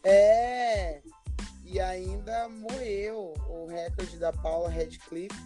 [0.02, 1.00] É.
[1.64, 5.38] E ainda moeu o recorde da Paula Radcliffe.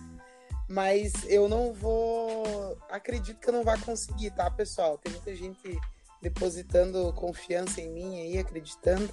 [0.66, 2.78] Mas eu não vou.
[2.90, 4.96] Acredito que eu não vou conseguir, tá, pessoal?
[4.96, 5.78] Tem muita gente
[6.22, 9.08] depositando confiança em mim aí, acreditando.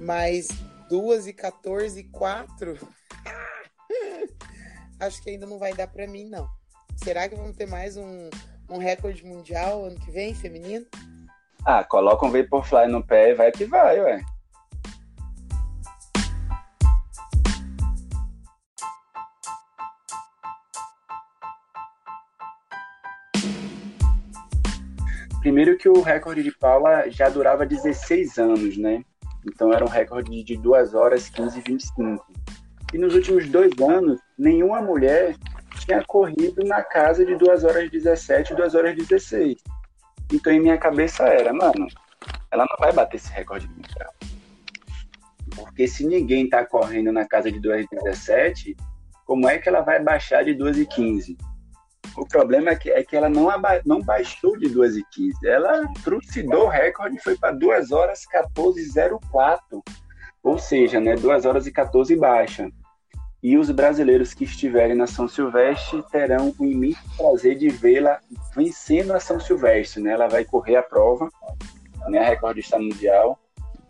[0.00, 0.48] Mas
[0.88, 2.78] 2 e 14 e 4.
[5.00, 6.48] Acho que ainda não vai dar para mim, não.
[6.96, 8.28] Será que vamos ter mais um,
[8.68, 10.84] um recorde mundial ano que vem, feminino?
[11.64, 14.20] Ah, coloca um Vaporfly no pé e vai que vai, ué.
[25.40, 29.02] Primeiro que o recorde de Paula já durava 16 anos, né?
[29.46, 32.26] Então era um recorde de 2 horas 15 e 25.
[32.92, 35.34] E nos últimos dois anos, nenhuma mulher
[35.78, 39.56] tinha corrido na casa de 2 horas 17 e 2 horas 16.
[40.30, 41.86] Então em minha cabeça era, mano,
[42.50, 44.12] ela não vai bater esse recorde mundial.
[45.56, 48.76] Porque se ninguém tá correndo na casa de 2 horas 17,
[49.24, 51.38] como é que ela vai baixar de 2 e 15?
[52.16, 55.48] O problema é que, é que ela não, aba, não baixou de 2 e 15.
[55.48, 59.82] Ela trucidou o recorde e foi para 2 horas 14,04.
[60.42, 62.70] Ou seja, né, 2 horas e 14 baixa.
[63.42, 68.18] E os brasileiros que estiverem na São Silvestre terão o imenso prazer de vê-la
[68.54, 70.02] vencendo a São Silvestre.
[70.02, 70.12] Né?
[70.12, 71.30] Ela vai correr a prova,
[72.08, 73.38] né, a recordista mundial.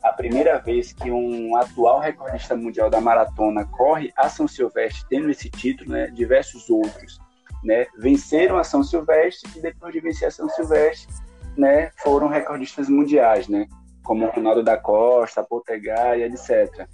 [0.03, 5.31] A primeira vez que um atual recordista mundial da maratona corre a São Silvestre tendo
[5.31, 7.19] esse título, né, diversos outros
[7.63, 11.13] né, venceram a São Silvestre e depois de vencer a São Silvestre,
[11.57, 13.67] né, foram recordistas mundiais, né,
[14.03, 16.87] como o Ronaldo da Costa, Poltegar e etc.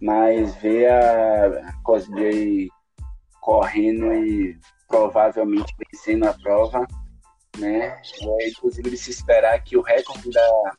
[0.00, 2.68] Mas ver a Cosplay
[3.40, 6.86] correndo e provavelmente vencendo a prova,
[7.58, 8.00] né,
[8.40, 10.72] é inclusive de se esperar que o recorde da,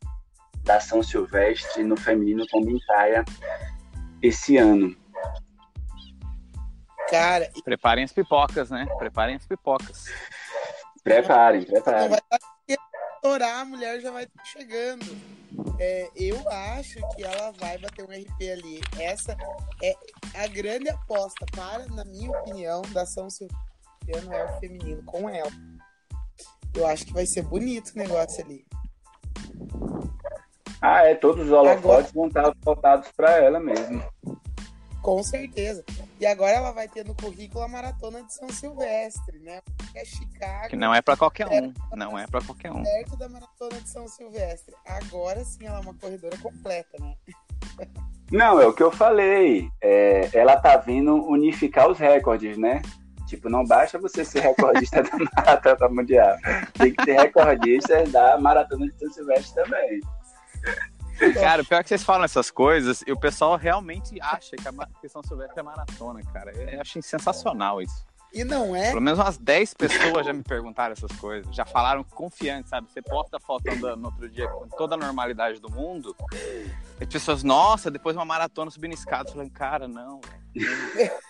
[0.64, 3.24] da São Silvestre no feminino também caia
[4.22, 4.96] esse ano.
[7.10, 7.50] Cara.
[7.63, 8.86] Preparem as pipocas, né?
[8.98, 10.06] Preparem as pipocas.
[11.04, 12.10] Preparem, preparem.
[12.10, 12.20] Vai
[13.26, 15.06] estourar, a mulher já vai estar chegando.
[15.80, 18.82] É, eu acho que ela vai bater um RP ali.
[19.00, 19.36] Essa
[19.82, 19.96] é
[20.36, 25.52] a grande aposta para, na minha opinião, da São Silvano é o feminino com ela.
[26.74, 28.65] Eu acho que vai ser bonito o negócio ali.
[30.82, 32.12] Ah, é, todos os holofotes Agora...
[32.13, 34.04] vão estar voltados para ela mesmo.
[35.06, 35.86] Com certeza.
[36.20, 39.62] E agora ela vai ter no currículo a maratona de São Silvestre, né?
[39.91, 40.70] Que é Chicago.
[40.70, 41.72] Que não é para qualquer um.
[41.96, 42.82] Não é para qualquer um.
[42.82, 44.74] Perto da maratona de São Silvestre.
[44.84, 47.13] Agora sim ela é uma corredora completa, né?
[48.32, 49.70] Não, é o que eu falei.
[49.80, 52.82] É, ela tá vindo unificar os recordes, né?
[53.28, 56.36] Tipo, não basta você ser recordista da maratona mundial.
[56.74, 60.02] Tem que ser recordista da maratona de São Silvestre também.
[61.34, 65.23] Cara, pior que vocês falam essas coisas e o pessoal realmente acha que a questão
[65.23, 66.51] silvestre é maratona, cara.
[66.51, 68.06] Eu acho sensacional isso.
[68.34, 68.89] E não é?
[68.89, 71.56] Pelo menos umas 10 pessoas já me perguntaram essas coisas.
[71.56, 72.91] Já falaram confiante, sabe?
[72.91, 76.13] Você posta a foto andando no outro dia com toda a normalidade do mundo.
[76.99, 79.32] E as pessoas, nossa, depois uma maratona subindo escada.
[79.32, 81.12] Falando, cara, não, velho.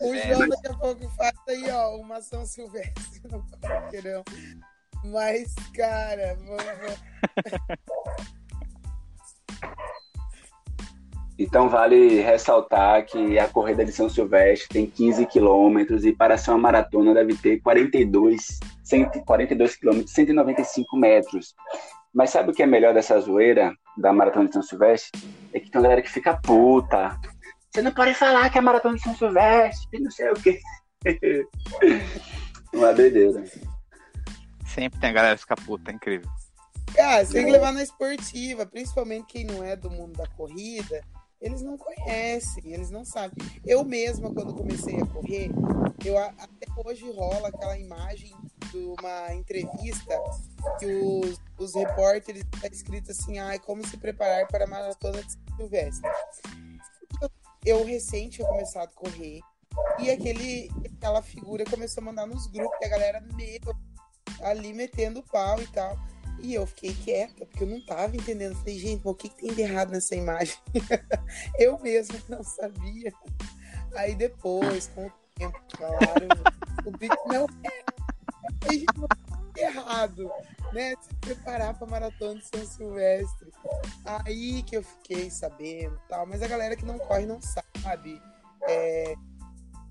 [0.00, 3.44] O é, João daqui a pouco faz aí, ó, uma São Silvestre no.
[5.04, 6.96] Mas, cara, vamos.
[11.38, 16.50] Então vale ressaltar que a corrida de São Silvestre tem 15 quilômetros e para ser
[16.50, 21.54] uma maratona deve ter 42, 142 quilômetros, 195 metros.
[22.14, 25.20] Mas sabe o que é melhor dessa zoeira da maratona de São Silvestre?
[25.52, 27.14] É que tem uma galera que fica puta.
[27.70, 30.58] Você não pode falar que é maratona de São Silvestre, não sei o quê.
[32.72, 33.44] Uma doideira.
[34.76, 36.30] Sempre tem a galera que fica puta, é incrível.
[36.94, 41.02] Cara, você tem que levar na esportiva, principalmente quem não é do mundo da corrida,
[41.40, 43.38] eles não conhecem, eles não sabem.
[43.64, 45.48] Eu mesma, quando comecei a correr,
[46.04, 48.36] eu até hoje rola aquela imagem
[48.70, 50.14] de uma entrevista
[50.78, 55.32] que os, os repórteres está escrito assim, ah, como se preparar para a maratona de
[55.56, 56.10] Silvestre.
[57.22, 57.30] Eu,
[57.64, 59.40] eu recente tinha começado a correr
[59.98, 63.60] e aquele, aquela figura começou a mandar nos grupos, e a galera meio
[64.40, 65.98] ali metendo pau e tal.
[66.40, 68.56] E eu fiquei quieta, porque eu não tava entendendo.
[68.56, 70.56] Falei, gente, o que, que tem de errado nessa imagem?
[71.58, 73.12] eu mesmo não sabia.
[73.94, 76.28] Aí depois, com o tempo, claro,
[76.74, 77.86] descobri que não é
[79.56, 80.30] errado,
[80.72, 80.94] né?
[81.00, 83.50] Se preparar pra maratona de São Silvestre.
[84.04, 86.26] Aí que eu fiquei sabendo tal.
[86.26, 88.20] Mas a galera que não corre não sabe.
[88.68, 89.14] É,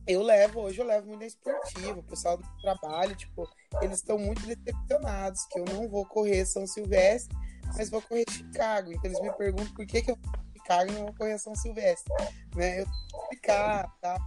[0.07, 3.47] eu levo, hoje eu levo muito na esportiva, o pessoal do trabalho, tipo,
[3.81, 7.35] eles estão muito decepcionados que eu não vou correr São Silvestre,
[7.75, 8.91] mas vou correr Chicago.
[8.91, 11.55] Então eles me perguntam por que, que eu vou Chicago e não vou correr São
[11.55, 12.13] Silvestre.
[12.55, 12.81] Né?
[12.81, 14.17] Eu que ficar, tá?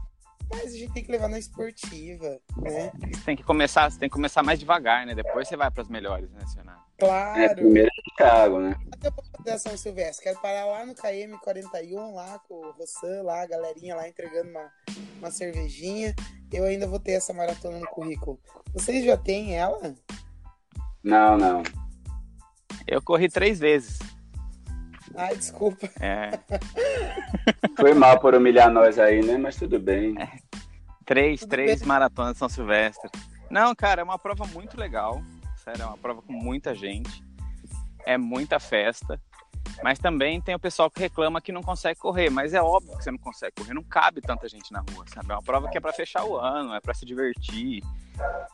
[0.51, 2.91] Mas a gente tem que levar na esportiva, né?
[3.13, 5.15] Você tem que começar, tem que começar mais devagar, né?
[5.15, 6.81] Depois você vai para as melhores, né, Senado?
[6.99, 7.41] Claro.
[7.41, 8.75] É, primeiro Chicago, né?
[8.93, 9.11] Até
[9.45, 10.25] da São Silvestre.
[10.25, 14.73] Quero parar lá no KM41, lá com o Rossan, lá, a galerinha lá entregando uma,
[15.19, 16.15] uma cervejinha.
[16.53, 18.41] Eu ainda vou ter essa maratona no currículo.
[18.73, 19.95] Vocês já têm ela?
[21.03, 21.63] Não, não.
[22.87, 23.99] Eu corri três vezes.
[25.19, 25.91] Ai, desculpa.
[26.01, 26.31] É.
[27.77, 29.37] Foi mal por humilhar nós aí, né?
[29.37, 30.15] Mas tudo bem.
[30.17, 30.31] É.
[31.05, 31.89] Três, tudo três bem.
[31.89, 33.11] maratonas de São Silvestre.
[33.51, 35.21] Não, cara, é uma prova muito legal.
[35.57, 37.25] Sério, é uma prova com muita gente.
[38.07, 39.21] É muita festa.
[39.83, 42.31] Mas também tem o pessoal que reclama que não consegue correr.
[42.31, 43.75] Mas é óbvio que você não consegue correr.
[43.75, 45.33] Não cabe tanta gente na rua, sabe?
[45.33, 47.83] É uma prova que é para fechar o ano, é para se divertir.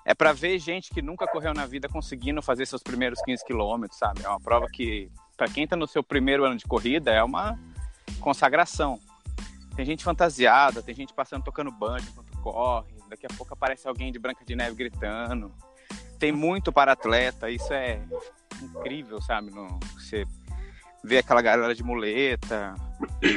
[0.04, 3.98] É para ver gente que nunca correu na vida conseguindo fazer seus primeiros 15 quilômetros,
[3.98, 4.24] sabe?
[4.24, 7.58] É uma prova que, para quem tá no seu primeiro ano de corrida, é uma
[8.20, 8.98] consagração.
[9.76, 12.94] Tem gente fantasiada, tem gente passando tocando banjo enquanto corre.
[13.08, 15.52] Daqui a pouco aparece alguém de Branca de Neve gritando.
[16.18, 18.00] Tem muito para atleta, isso é
[18.62, 19.50] incrível, sabe?
[19.50, 20.24] No, você
[21.02, 22.74] ver aquela galera de muleta,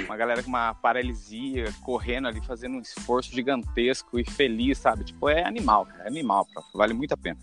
[0.06, 5.04] uma galera com uma paralisia, correndo ali, fazendo um esforço gigantesco e feliz, sabe?
[5.04, 6.68] Tipo, é animal, cara, é animal, prof.
[6.74, 7.38] vale muito a pena.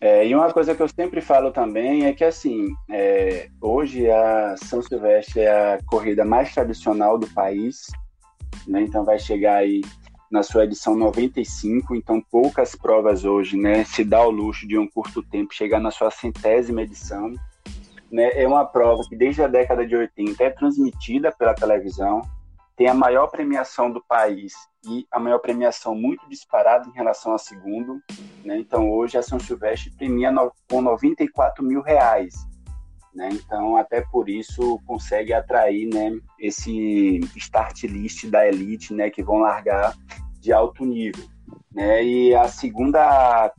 [0.00, 4.54] É, e uma coisa que eu sempre falo também é que, assim, é, hoje a
[4.56, 7.86] São Silvestre é a corrida mais tradicional do país,
[8.66, 8.82] né?
[8.82, 9.82] Então vai chegar aí
[10.30, 13.84] na sua edição 95, então poucas provas hoje, né?
[13.84, 17.34] Se dá o luxo de um curto tempo chegar na sua centésima edição
[18.10, 22.22] né, é uma prova que desde a década de 80 é transmitida pela televisão,
[22.78, 24.54] tem a maior premiação do país
[24.86, 28.00] e a maior premiação muito disparada em relação a segundo.
[28.44, 28.56] Né?
[28.56, 32.34] Então, hoje a São Silvestre premia no, com 94 mil reais.
[33.12, 33.30] Né?
[33.32, 39.40] Então, até por isso, consegue atrair né, esse start list da elite né, que vão
[39.40, 39.92] largar
[40.38, 41.28] de alto nível.
[41.72, 42.04] Né?
[42.04, 43.52] E a segunda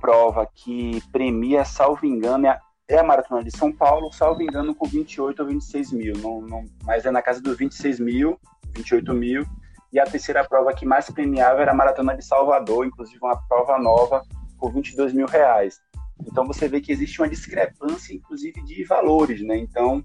[0.00, 4.86] prova que premia, salvo engano, é é a Maratona de São Paulo, salvo engano, com
[4.86, 8.38] 28 ou 26 mil, não, não, mas é na casa dos 26 mil,
[8.76, 9.46] 28 mil,
[9.92, 13.78] e a terceira prova que mais premiava era a Maratona de Salvador, inclusive uma prova
[13.78, 14.22] nova,
[14.58, 15.80] por 22 mil reais.
[16.26, 19.56] Então você vê que existe uma discrepância, inclusive, de valores, né?
[19.56, 20.04] Então,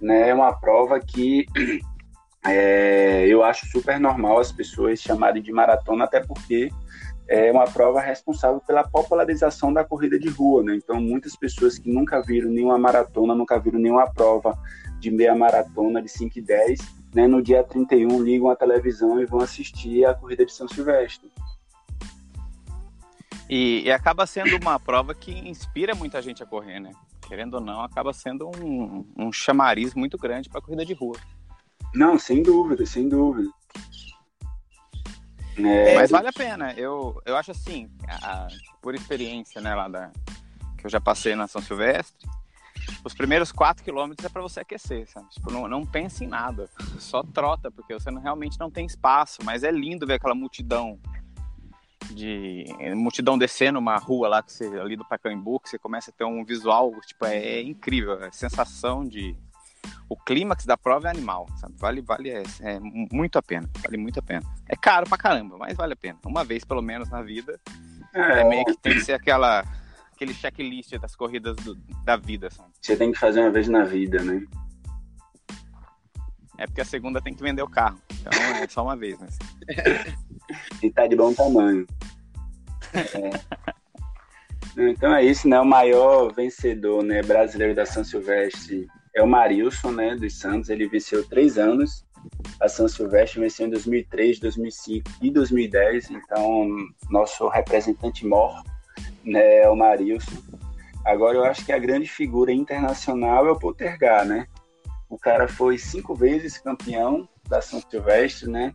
[0.00, 1.46] né, é uma prova que
[2.46, 6.70] é, eu acho super normal as pessoas chamarem de maratona, até porque
[7.28, 10.74] é uma prova responsável pela popularização da corrida de rua, né?
[10.74, 14.58] Então, muitas pessoas que nunca viram nenhuma maratona, nunca viram nenhuma prova
[14.98, 16.80] de meia maratona de 5 e 10,
[17.14, 17.26] né?
[17.26, 21.30] No dia 31 ligam a televisão e vão assistir a corrida de São Silvestre.
[23.48, 26.92] E, e acaba sendo uma prova que inspira muita gente a correr, né?
[27.26, 31.16] Querendo ou não, acaba sendo um, um chamariz muito grande para a corrida de rua.
[31.94, 33.50] Não, sem dúvida, sem dúvida.
[35.58, 36.72] É, mas vale a pena.
[36.74, 38.46] Eu, eu acho assim, a,
[38.80, 40.12] por experiência, né, lá da,
[40.78, 42.28] que eu já passei na São Silvestre,
[43.04, 45.28] os primeiros 4 quilômetros é para você aquecer, sabe?
[45.30, 46.68] Tipo, não, não pense em nada,
[46.98, 50.98] só trota, porque você não, realmente não tem espaço, mas é lindo ver aquela multidão
[52.10, 52.64] de
[52.96, 56.24] multidão descendo uma rua lá que você, ali do Pacaembu, que você começa a ter
[56.24, 59.36] um visual, tipo, é, é incrível, a sensação de
[60.08, 61.74] o clímax da prova é animal, sabe?
[61.78, 64.42] Vale, vale, é, é, muito a pena, vale muito a pena.
[64.68, 66.18] É caro pra caramba, mas vale a pena.
[66.26, 67.60] Uma vez, pelo menos, na vida,
[68.12, 69.64] é, é meio que tem que ser aquela,
[70.20, 72.68] aquele checklist das corridas do, da vida, sabe?
[72.78, 74.44] Você tem que fazer uma vez na vida, né?
[76.58, 77.98] É porque a segunda tem que vender o carro.
[78.20, 79.38] Então é só uma vez, mas.
[80.82, 81.86] e tá de bom tamanho.
[82.92, 84.90] É.
[84.90, 85.58] Então é isso, né?
[85.58, 90.68] O maior vencedor né, brasileiro da São Silvestre é o Marilson, né, dos Santos.
[90.68, 92.04] Ele venceu três anos.
[92.60, 96.10] A São Silvestre venceu em 2003, 2005 e 2010.
[96.10, 96.68] Então,
[97.08, 98.62] nosso representante mor
[99.30, 100.36] né, é o Marilson.
[101.04, 104.46] Agora, eu acho que a grande figura internacional é o Poltergar, né?
[105.08, 108.72] O cara foi cinco vezes campeão da São Silvestre, né?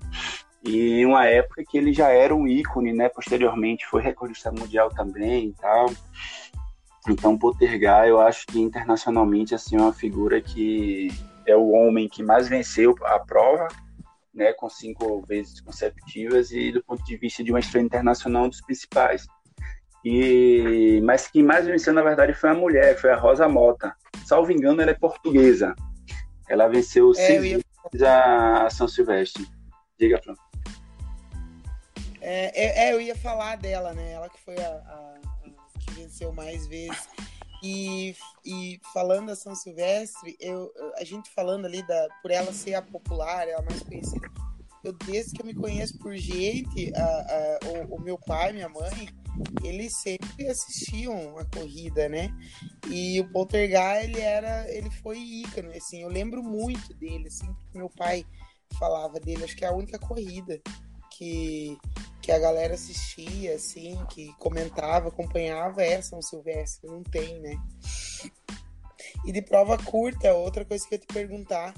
[0.63, 3.07] E em uma época que ele já era um ícone, né?
[3.07, 5.91] Posteriormente foi recordista mundial também e tal.
[7.07, 11.09] Então, Poltergar, eu acho que internacionalmente assim é uma figura que
[11.45, 13.67] é o homem que mais venceu a prova,
[14.33, 18.49] né, com cinco vezes consecutivas e do ponto de vista de uma estrela internacional um
[18.49, 19.27] dos principais.
[20.05, 23.95] E mas quem mais venceu na verdade foi a mulher, foi a Rosa Mota.
[24.23, 25.75] Salvo engano, ela é portuguesa.
[26.47, 29.47] Ela venceu é, seis vezes a São Silvestre.
[29.99, 30.35] Diga, Fran.
[32.21, 34.11] É, é, é, eu ia falar dela, né?
[34.11, 37.07] Ela que foi a, a, a que venceu mais vezes.
[37.63, 42.75] E, e falando da São Silvestre, eu, a gente falando ali da, por ela ser
[42.75, 44.27] a popular, ela mais conhecida.
[44.83, 48.69] Eu, desde que eu me conheço por gente, a, a, o, o, meu pai, minha
[48.69, 49.09] mãe,
[49.63, 52.29] eles sempre assistiam a corrida, né?
[52.89, 57.89] E o Poltergeist, ele era, ele foi ícone, assim, eu lembro muito dele, assim, meu
[57.89, 58.25] pai
[58.77, 60.59] falava dele, acho que é a única corrida
[61.11, 61.77] que,
[62.21, 67.57] que a galera assistia, assim, que comentava, acompanhava é São Silvestre, não tem, né?
[69.25, 71.73] E de prova curta, outra coisa que eu ia te perguntar,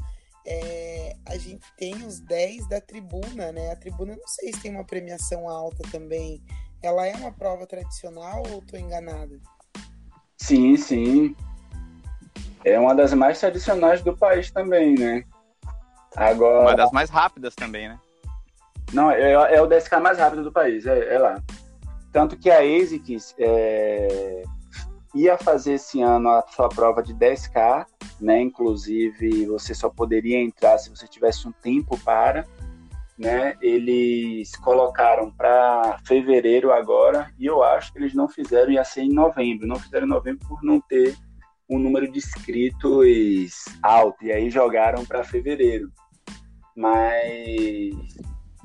[0.46, 3.72] é, a gente tem os 10 da tribuna, né?
[3.72, 6.42] A tribuna, não sei se tem uma premiação alta também.
[6.82, 9.40] Ela é uma prova tradicional ou estou enganada?
[10.38, 11.36] Sim, sim.
[12.64, 15.24] É uma das mais tradicionais do país também, né?
[16.16, 16.62] Agora...
[16.62, 18.00] Uma das mais rápidas também, né?
[18.94, 21.42] Não, é, é o 10K mais rápido do país, é, é lá.
[22.12, 24.44] Tanto que a ASICS é,
[25.14, 27.86] ia fazer esse ano a sua prova de 10K,
[28.20, 28.42] né?
[28.42, 32.46] Inclusive, você só poderia entrar se você tivesse um tempo para,
[33.18, 33.56] né?
[33.62, 39.14] Eles colocaram para fevereiro agora, e eu acho que eles não fizeram, ia ser em
[39.14, 39.68] novembro.
[39.68, 41.16] Não fizeram em novembro por não ter
[41.70, 45.92] um número de inscritos alto, e aí jogaram para fevereiro.
[46.76, 47.96] Mas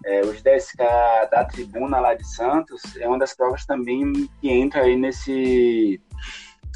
[0.05, 4.83] é, os 10K da tribuna lá de Santos é uma das provas também que entra
[4.83, 6.01] aí nesse,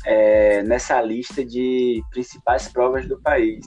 [0.04, 3.64] é, nessa lista de principais provas do país.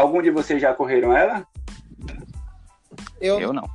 [0.00, 1.46] Algum de vocês já correram ela?
[3.20, 3.68] Eu, Eu não.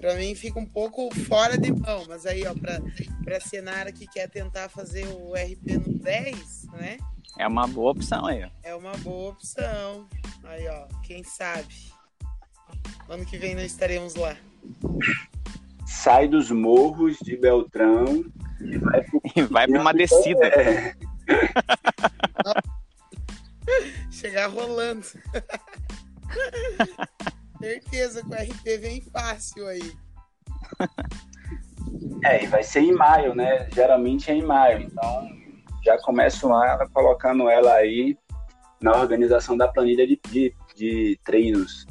[0.00, 2.80] Pra mim fica um pouco fora de mão, mas aí, ó, pra,
[3.22, 6.96] pra Senara que quer tentar fazer o RP no 10, né?
[7.38, 8.48] É uma boa opção aí, ó.
[8.62, 10.08] É uma boa opção.
[10.44, 11.92] Aí, ó, quem sabe.
[13.06, 14.34] Ano que vem nós estaremos lá.
[15.84, 18.24] Sai dos morros de Beltrão
[18.58, 19.04] e vai,
[19.36, 20.46] e vai pra uma descida.
[20.46, 20.94] É.
[24.22, 25.02] Chegar rolando.
[27.60, 29.92] Certeza que o RP vem fácil aí.
[32.24, 33.68] É, e vai ser em maio, né?
[33.72, 35.28] Geralmente é em maio, então
[35.84, 38.16] já começo lá colocando ela aí
[38.80, 41.84] na organização da planilha de, de, de treinos.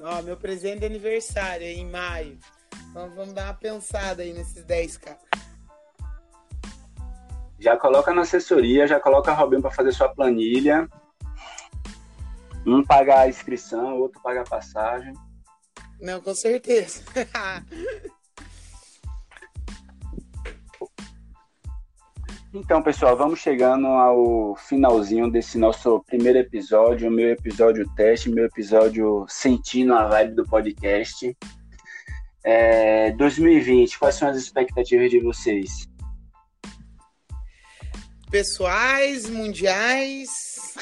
[0.00, 2.38] Ó, meu presente de aniversário é em maio.
[2.90, 5.16] Então vamos dar uma pensada aí nesses 10k.
[7.58, 10.86] Já coloca na assessoria, já coloca a Robinho para fazer sua planilha.
[12.68, 15.14] Um pagar a inscrição, outro pagar a passagem.
[16.00, 17.02] Não, com certeza.
[22.50, 29.26] Então, pessoal, vamos chegando ao finalzinho desse nosso primeiro episódio, meu episódio teste, meu episódio
[29.28, 31.36] sentindo a vibe do podcast.
[32.42, 35.86] É, 2020, quais são as expectativas de vocês?
[38.30, 40.74] Pessoais, mundiais.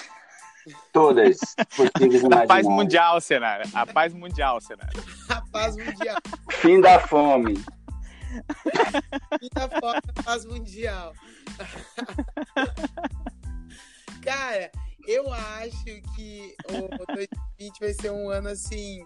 [0.92, 1.38] Todas.
[2.32, 3.64] a paz mundial, Senara.
[3.72, 4.92] A paz mundial, Senara.
[5.28, 6.16] A paz mundial.
[6.50, 7.54] Fim da fome.
[9.40, 11.14] Fim da fome, paz mundial.
[14.22, 14.70] Cara,
[15.06, 19.04] eu acho que o 2020 vai ser um ano assim.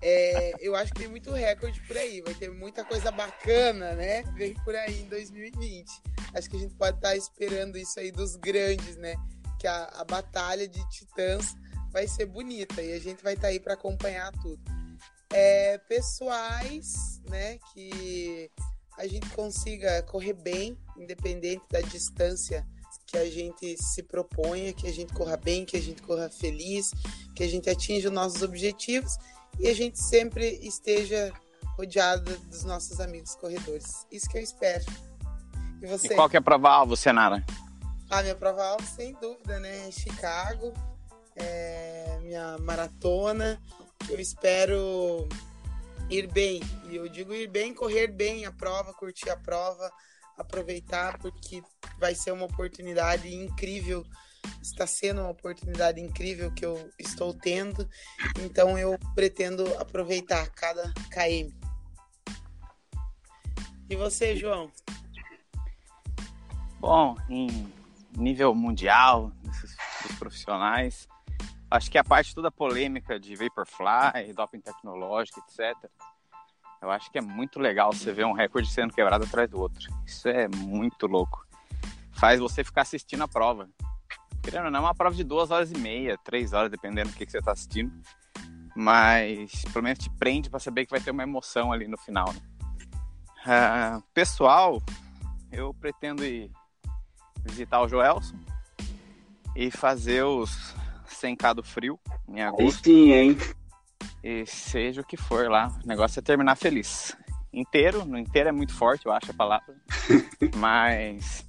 [0.00, 4.24] É, eu acho que tem muito recorde por aí, vai ter muita coisa bacana, né?
[4.34, 5.86] Vem por aí em 2020.
[6.34, 9.14] Acho que a gente pode estar tá esperando isso aí dos grandes, né?
[9.62, 11.54] Que a, a batalha de titãs
[11.92, 14.60] vai ser bonita e a gente vai estar tá aí para acompanhar tudo.
[15.30, 17.58] É, pessoais, né?
[17.72, 18.50] Que
[18.98, 22.66] a gente consiga correr bem, independente da distância
[23.06, 26.90] que a gente se proponha, que a gente corra bem, que a gente corra feliz,
[27.36, 29.16] que a gente atinja os nossos objetivos
[29.60, 31.32] e a gente sempre esteja
[31.76, 34.06] rodeado dos nossos amigos corredores.
[34.10, 34.84] Isso que eu espero.
[35.80, 36.08] E você?
[36.08, 37.44] E qual que é a prova-alvo, Senara?
[38.12, 39.90] A minha prova-alvo, sem dúvida, né?
[39.90, 40.74] Chicago,
[41.34, 43.58] é minha maratona.
[44.06, 45.26] Eu espero
[46.10, 46.60] ir bem.
[46.90, 49.90] E eu digo ir bem, correr bem a prova, curtir a prova,
[50.36, 51.62] aproveitar, porque
[51.98, 54.04] vai ser uma oportunidade incrível.
[54.60, 57.88] Está sendo uma oportunidade incrível que eu estou tendo.
[58.42, 61.50] Então eu pretendo aproveitar cada KM.
[63.88, 64.70] E você, João?
[66.78, 67.72] Bom, em
[68.16, 71.08] nível mundial, desses, dos profissionais,
[71.70, 75.90] acho que a parte toda polêmica de Vaporfly, doping tecnológico, etc.
[76.80, 79.88] Eu acho que é muito legal você ver um recorde sendo quebrado atrás do outro.
[80.04, 81.46] Isso é muito louco.
[82.12, 83.68] Faz você ficar assistindo a prova.
[84.42, 87.16] Querendo ou não, é uma prova de duas horas e meia, três horas, dependendo do
[87.16, 87.92] que, que você está assistindo.
[88.74, 92.32] Mas pelo menos te prende para saber que vai ter uma emoção ali no final.
[92.32, 92.40] Né?
[93.46, 94.82] Uh, pessoal,
[95.52, 96.50] eu pretendo ir
[97.44, 98.36] visitar o Joelson
[99.54, 100.74] e fazer os
[101.08, 102.84] 100k do frio em agosto.
[102.84, 103.38] sim, hein?
[104.22, 107.16] E seja o que for lá, o negócio é terminar feliz.
[107.52, 109.74] Inteiro, no inteiro é muito forte, eu acho a palavra.
[110.56, 111.44] mas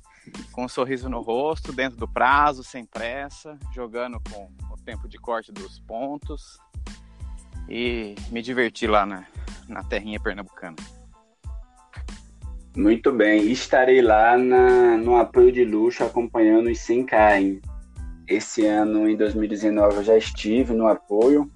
[0.52, 5.18] com um sorriso no rosto, dentro do prazo, sem pressa, jogando com o tempo de
[5.18, 6.58] corte dos pontos
[7.70, 9.26] e me divertir lá na,
[9.68, 10.78] na terrinha pernambucana.
[12.76, 17.40] Muito bem, estarei lá na, no apoio de luxo acompanhando os 100K.
[17.40, 17.62] Hein?
[18.28, 21.52] Esse ano, em 2019, eu já estive no apoio,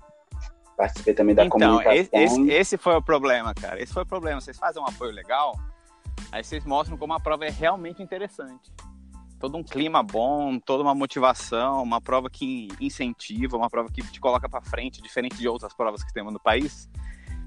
[0.77, 2.21] participei também da então, comunicação.
[2.21, 3.81] Esse, esse foi o problema, cara.
[3.81, 4.39] Esse foi o problema.
[4.39, 5.57] Vocês fazem um apoio legal,
[6.31, 8.71] aí vocês mostram como a prova é realmente interessante.
[9.39, 14.19] Todo um clima bom, toda uma motivação, uma prova que incentiva, uma prova que te
[14.19, 16.87] coloca para frente, diferente de outras provas que temos no país,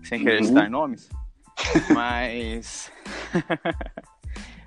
[0.02, 0.46] sem querer uhum.
[0.46, 1.08] citar nomes.
[1.94, 2.90] Mas.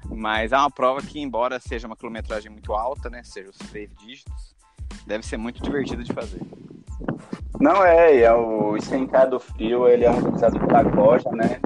[0.10, 3.24] Mas é uma prova que, embora seja uma quilometragem muito alta, né?
[3.24, 4.56] Seja os três dígitos,
[5.08, 6.41] deve ser muito divertido de fazer.
[7.60, 11.60] Não é, é o 100K do Frio, ele é organizado pela Costa, né?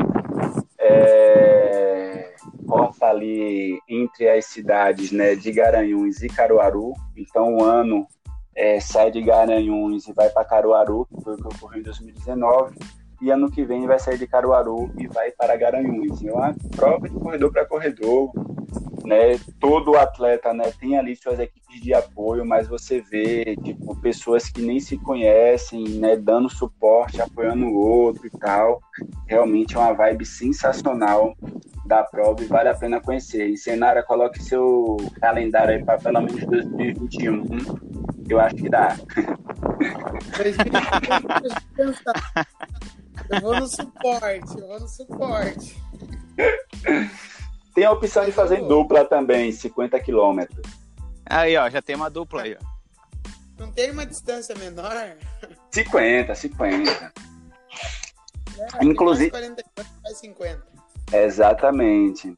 [0.79, 2.35] É,
[2.67, 6.93] corta ali entre as cidades né, de Garanhuns e Caruaru.
[7.15, 8.07] Então, o ano
[8.55, 12.75] é, sai de Garanhuns e vai para Caruaru, que foi o que ocorreu em 2019
[13.21, 16.23] e ano que vem vai sair de Caruaru e vai para Garanhuns.
[16.23, 18.31] É uma prova de corredor para corredor,
[19.03, 19.39] né?
[19.59, 24.61] Todo atleta, né, tem ali suas equipes de apoio, mas você vê, tipo, pessoas que
[24.61, 28.81] nem se conhecem, né, dando suporte, apoiando o outro e tal.
[29.25, 31.35] Realmente é uma vibe sensacional
[31.85, 33.47] da prova e vale a pena conhecer.
[33.47, 37.45] E Senara, coloque seu calendário aí para pelo menos 2021.
[38.29, 38.97] Eu acho que dá.
[43.29, 45.77] 2021, eu vou no suporte, eu vou no suporte.
[47.73, 50.65] Tem a opção de fazer em dupla também, 50 quilômetros.
[51.25, 52.77] Aí, ó, já tem uma dupla aí, ó.
[53.59, 55.15] Não tem uma distância menor?
[55.71, 57.13] 50, 50.
[58.59, 59.31] É, Inclusive.
[59.31, 59.63] 40,
[60.03, 60.63] mais 50.
[61.13, 62.33] Exatamente.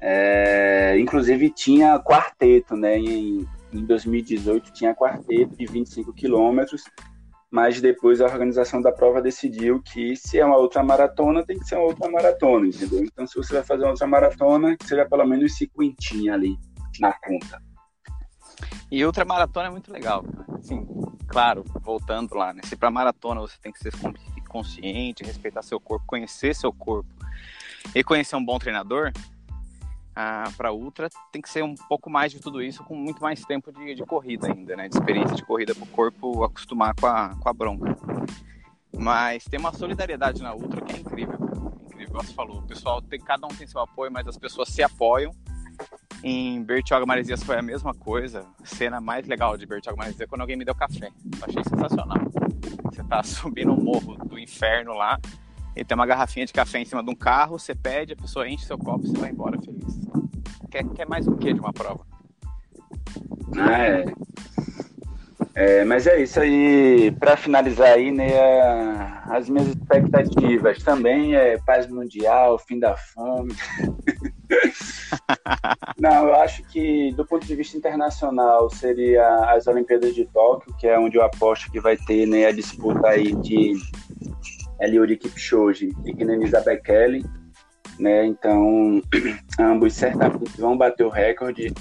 [0.00, 2.98] É, inclusive tinha quarteto, né?
[2.98, 6.84] Em, em 2018 tinha quarteto de 25 quilômetros
[7.54, 11.64] mas depois a organização da prova decidiu que se é uma outra maratona, tem que
[11.64, 13.04] ser uma outra maratona, entendeu?
[13.04, 16.58] Então, se você vai fazer uma outra maratona, que seja pelo menos cinquentinha ali
[16.98, 17.62] na conta.
[18.90, 20.24] E outra maratona é muito legal.
[20.58, 20.84] Assim,
[21.28, 22.60] claro, voltando lá, né?
[22.64, 23.92] Se para maratona você tem que ser
[24.48, 27.08] consciente, respeitar seu corpo, conhecer seu corpo
[27.94, 29.12] e conhecer um bom treinador,
[30.56, 33.72] para ultra tem que ser um pouco mais de tudo isso com muito mais tempo
[33.72, 34.88] de, de corrida ainda, né?
[34.88, 37.96] De experiência de corrida para o corpo acostumar com a, com a bronca.
[38.96, 41.38] Mas tem uma solidariedade na ultra que é incrível.
[41.86, 42.58] Incrível, você falou.
[42.58, 45.34] O pessoal tem, cada um tem seu apoio, mas as pessoas se apoiam.
[46.22, 48.46] Em Bertioga Maresias foi a mesma coisa.
[48.62, 51.08] A cena mais legal de Bertioga Maresias é quando alguém me deu café.
[51.08, 52.18] Eu achei sensacional.
[52.84, 55.18] Você tá subindo um morro do inferno lá,
[55.76, 58.48] e tem uma garrafinha de café em cima de um carro, você pede, a pessoa
[58.48, 60.00] enche seu copo e você vai embora feliz.
[60.70, 62.06] Quer, quer mais o que de uma prova?
[63.56, 64.04] Ah, é.
[65.54, 65.84] é.
[65.84, 67.10] mas é isso aí.
[67.18, 68.30] Para finalizar aí, né,
[69.28, 73.54] as minhas expectativas também é paz mundial, fim da fome.
[75.98, 80.86] Não, eu acho que do ponto de vista internacional seria as Olimpíadas de Tóquio, que
[80.86, 83.74] é onde eu aposto que vai ter né, a disputa aí de
[84.80, 87.24] Eliud Kipchoge e Kenenisa Bekele,
[87.98, 88.26] né?
[88.26, 89.00] Então,
[89.58, 91.72] ambos certamente vão bater o recorde.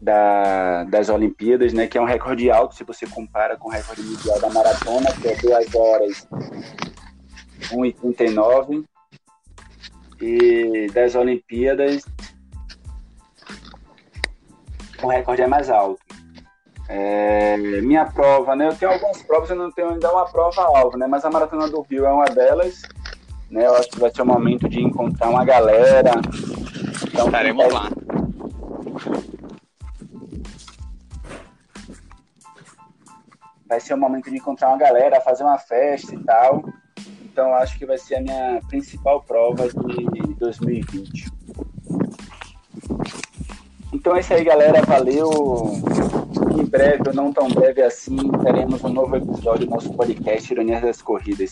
[0.00, 1.86] da, das Olimpíadas, né?
[1.86, 5.28] Que é um recorde alto se você compara com o recorde mundial da maratona, que
[5.28, 6.28] é 2 horas
[7.70, 8.84] 1h39.
[10.20, 12.04] E das Olimpíadas,
[15.02, 16.01] o recorde é mais alto.
[16.88, 18.68] É, minha prova, né?
[18.68, 21.06] Eu tenho algumas provas, eu não tenho ainda uma prova alvo, né?
[21.06, 22.82] Mas a Maratona do Rio é uma delas.
[23.50, 23.66] Né?
[23.66, 26.12] Eu acho que vai ser o momento de encontrar uma galera.
[27.06, 27.90] Então, Estaremos lá.
[33.66, 36.62] Vai ser o momento de encontrar uma galera, fazer uma festa e tal.
[37.32, 41.32] Então acho que vai ser a minha principal prova de 2020.
[43.94, 44.82] Então é isso aí, galera.
[44.82, 45.30] Valeu.
[46.72, 50.80] Em breve, ou não tão breve assim, teremos um novo episódio do nosso podcast Ironias
[50.80, 51.50] das Corridas.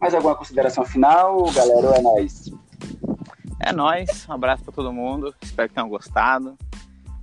[0.00, 1.88] Mais alguma consideração final, galera?
[1.88, 2.44] Ou é nóis?
[3.58, 4.28] É nóis.
[4.28, 5.34] Um abraço para todo mundo.
[5.42, 6.56] Espero que tenham gostado.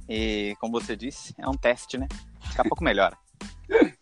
[0.09, 2.09] E, como você disse, é um teste, né?
[2.45, 3.17] Daqui a pouco melhora.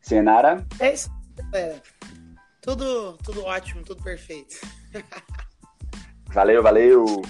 [0.00, 0.64] Senara?
[0.78, 1.10] É isso,
[1.50, 1.82] galera.
[2.62, 4.54] Tudo, tudo ótimo, tudo perfeito.
[6.32, 7.20] valeu, valeu.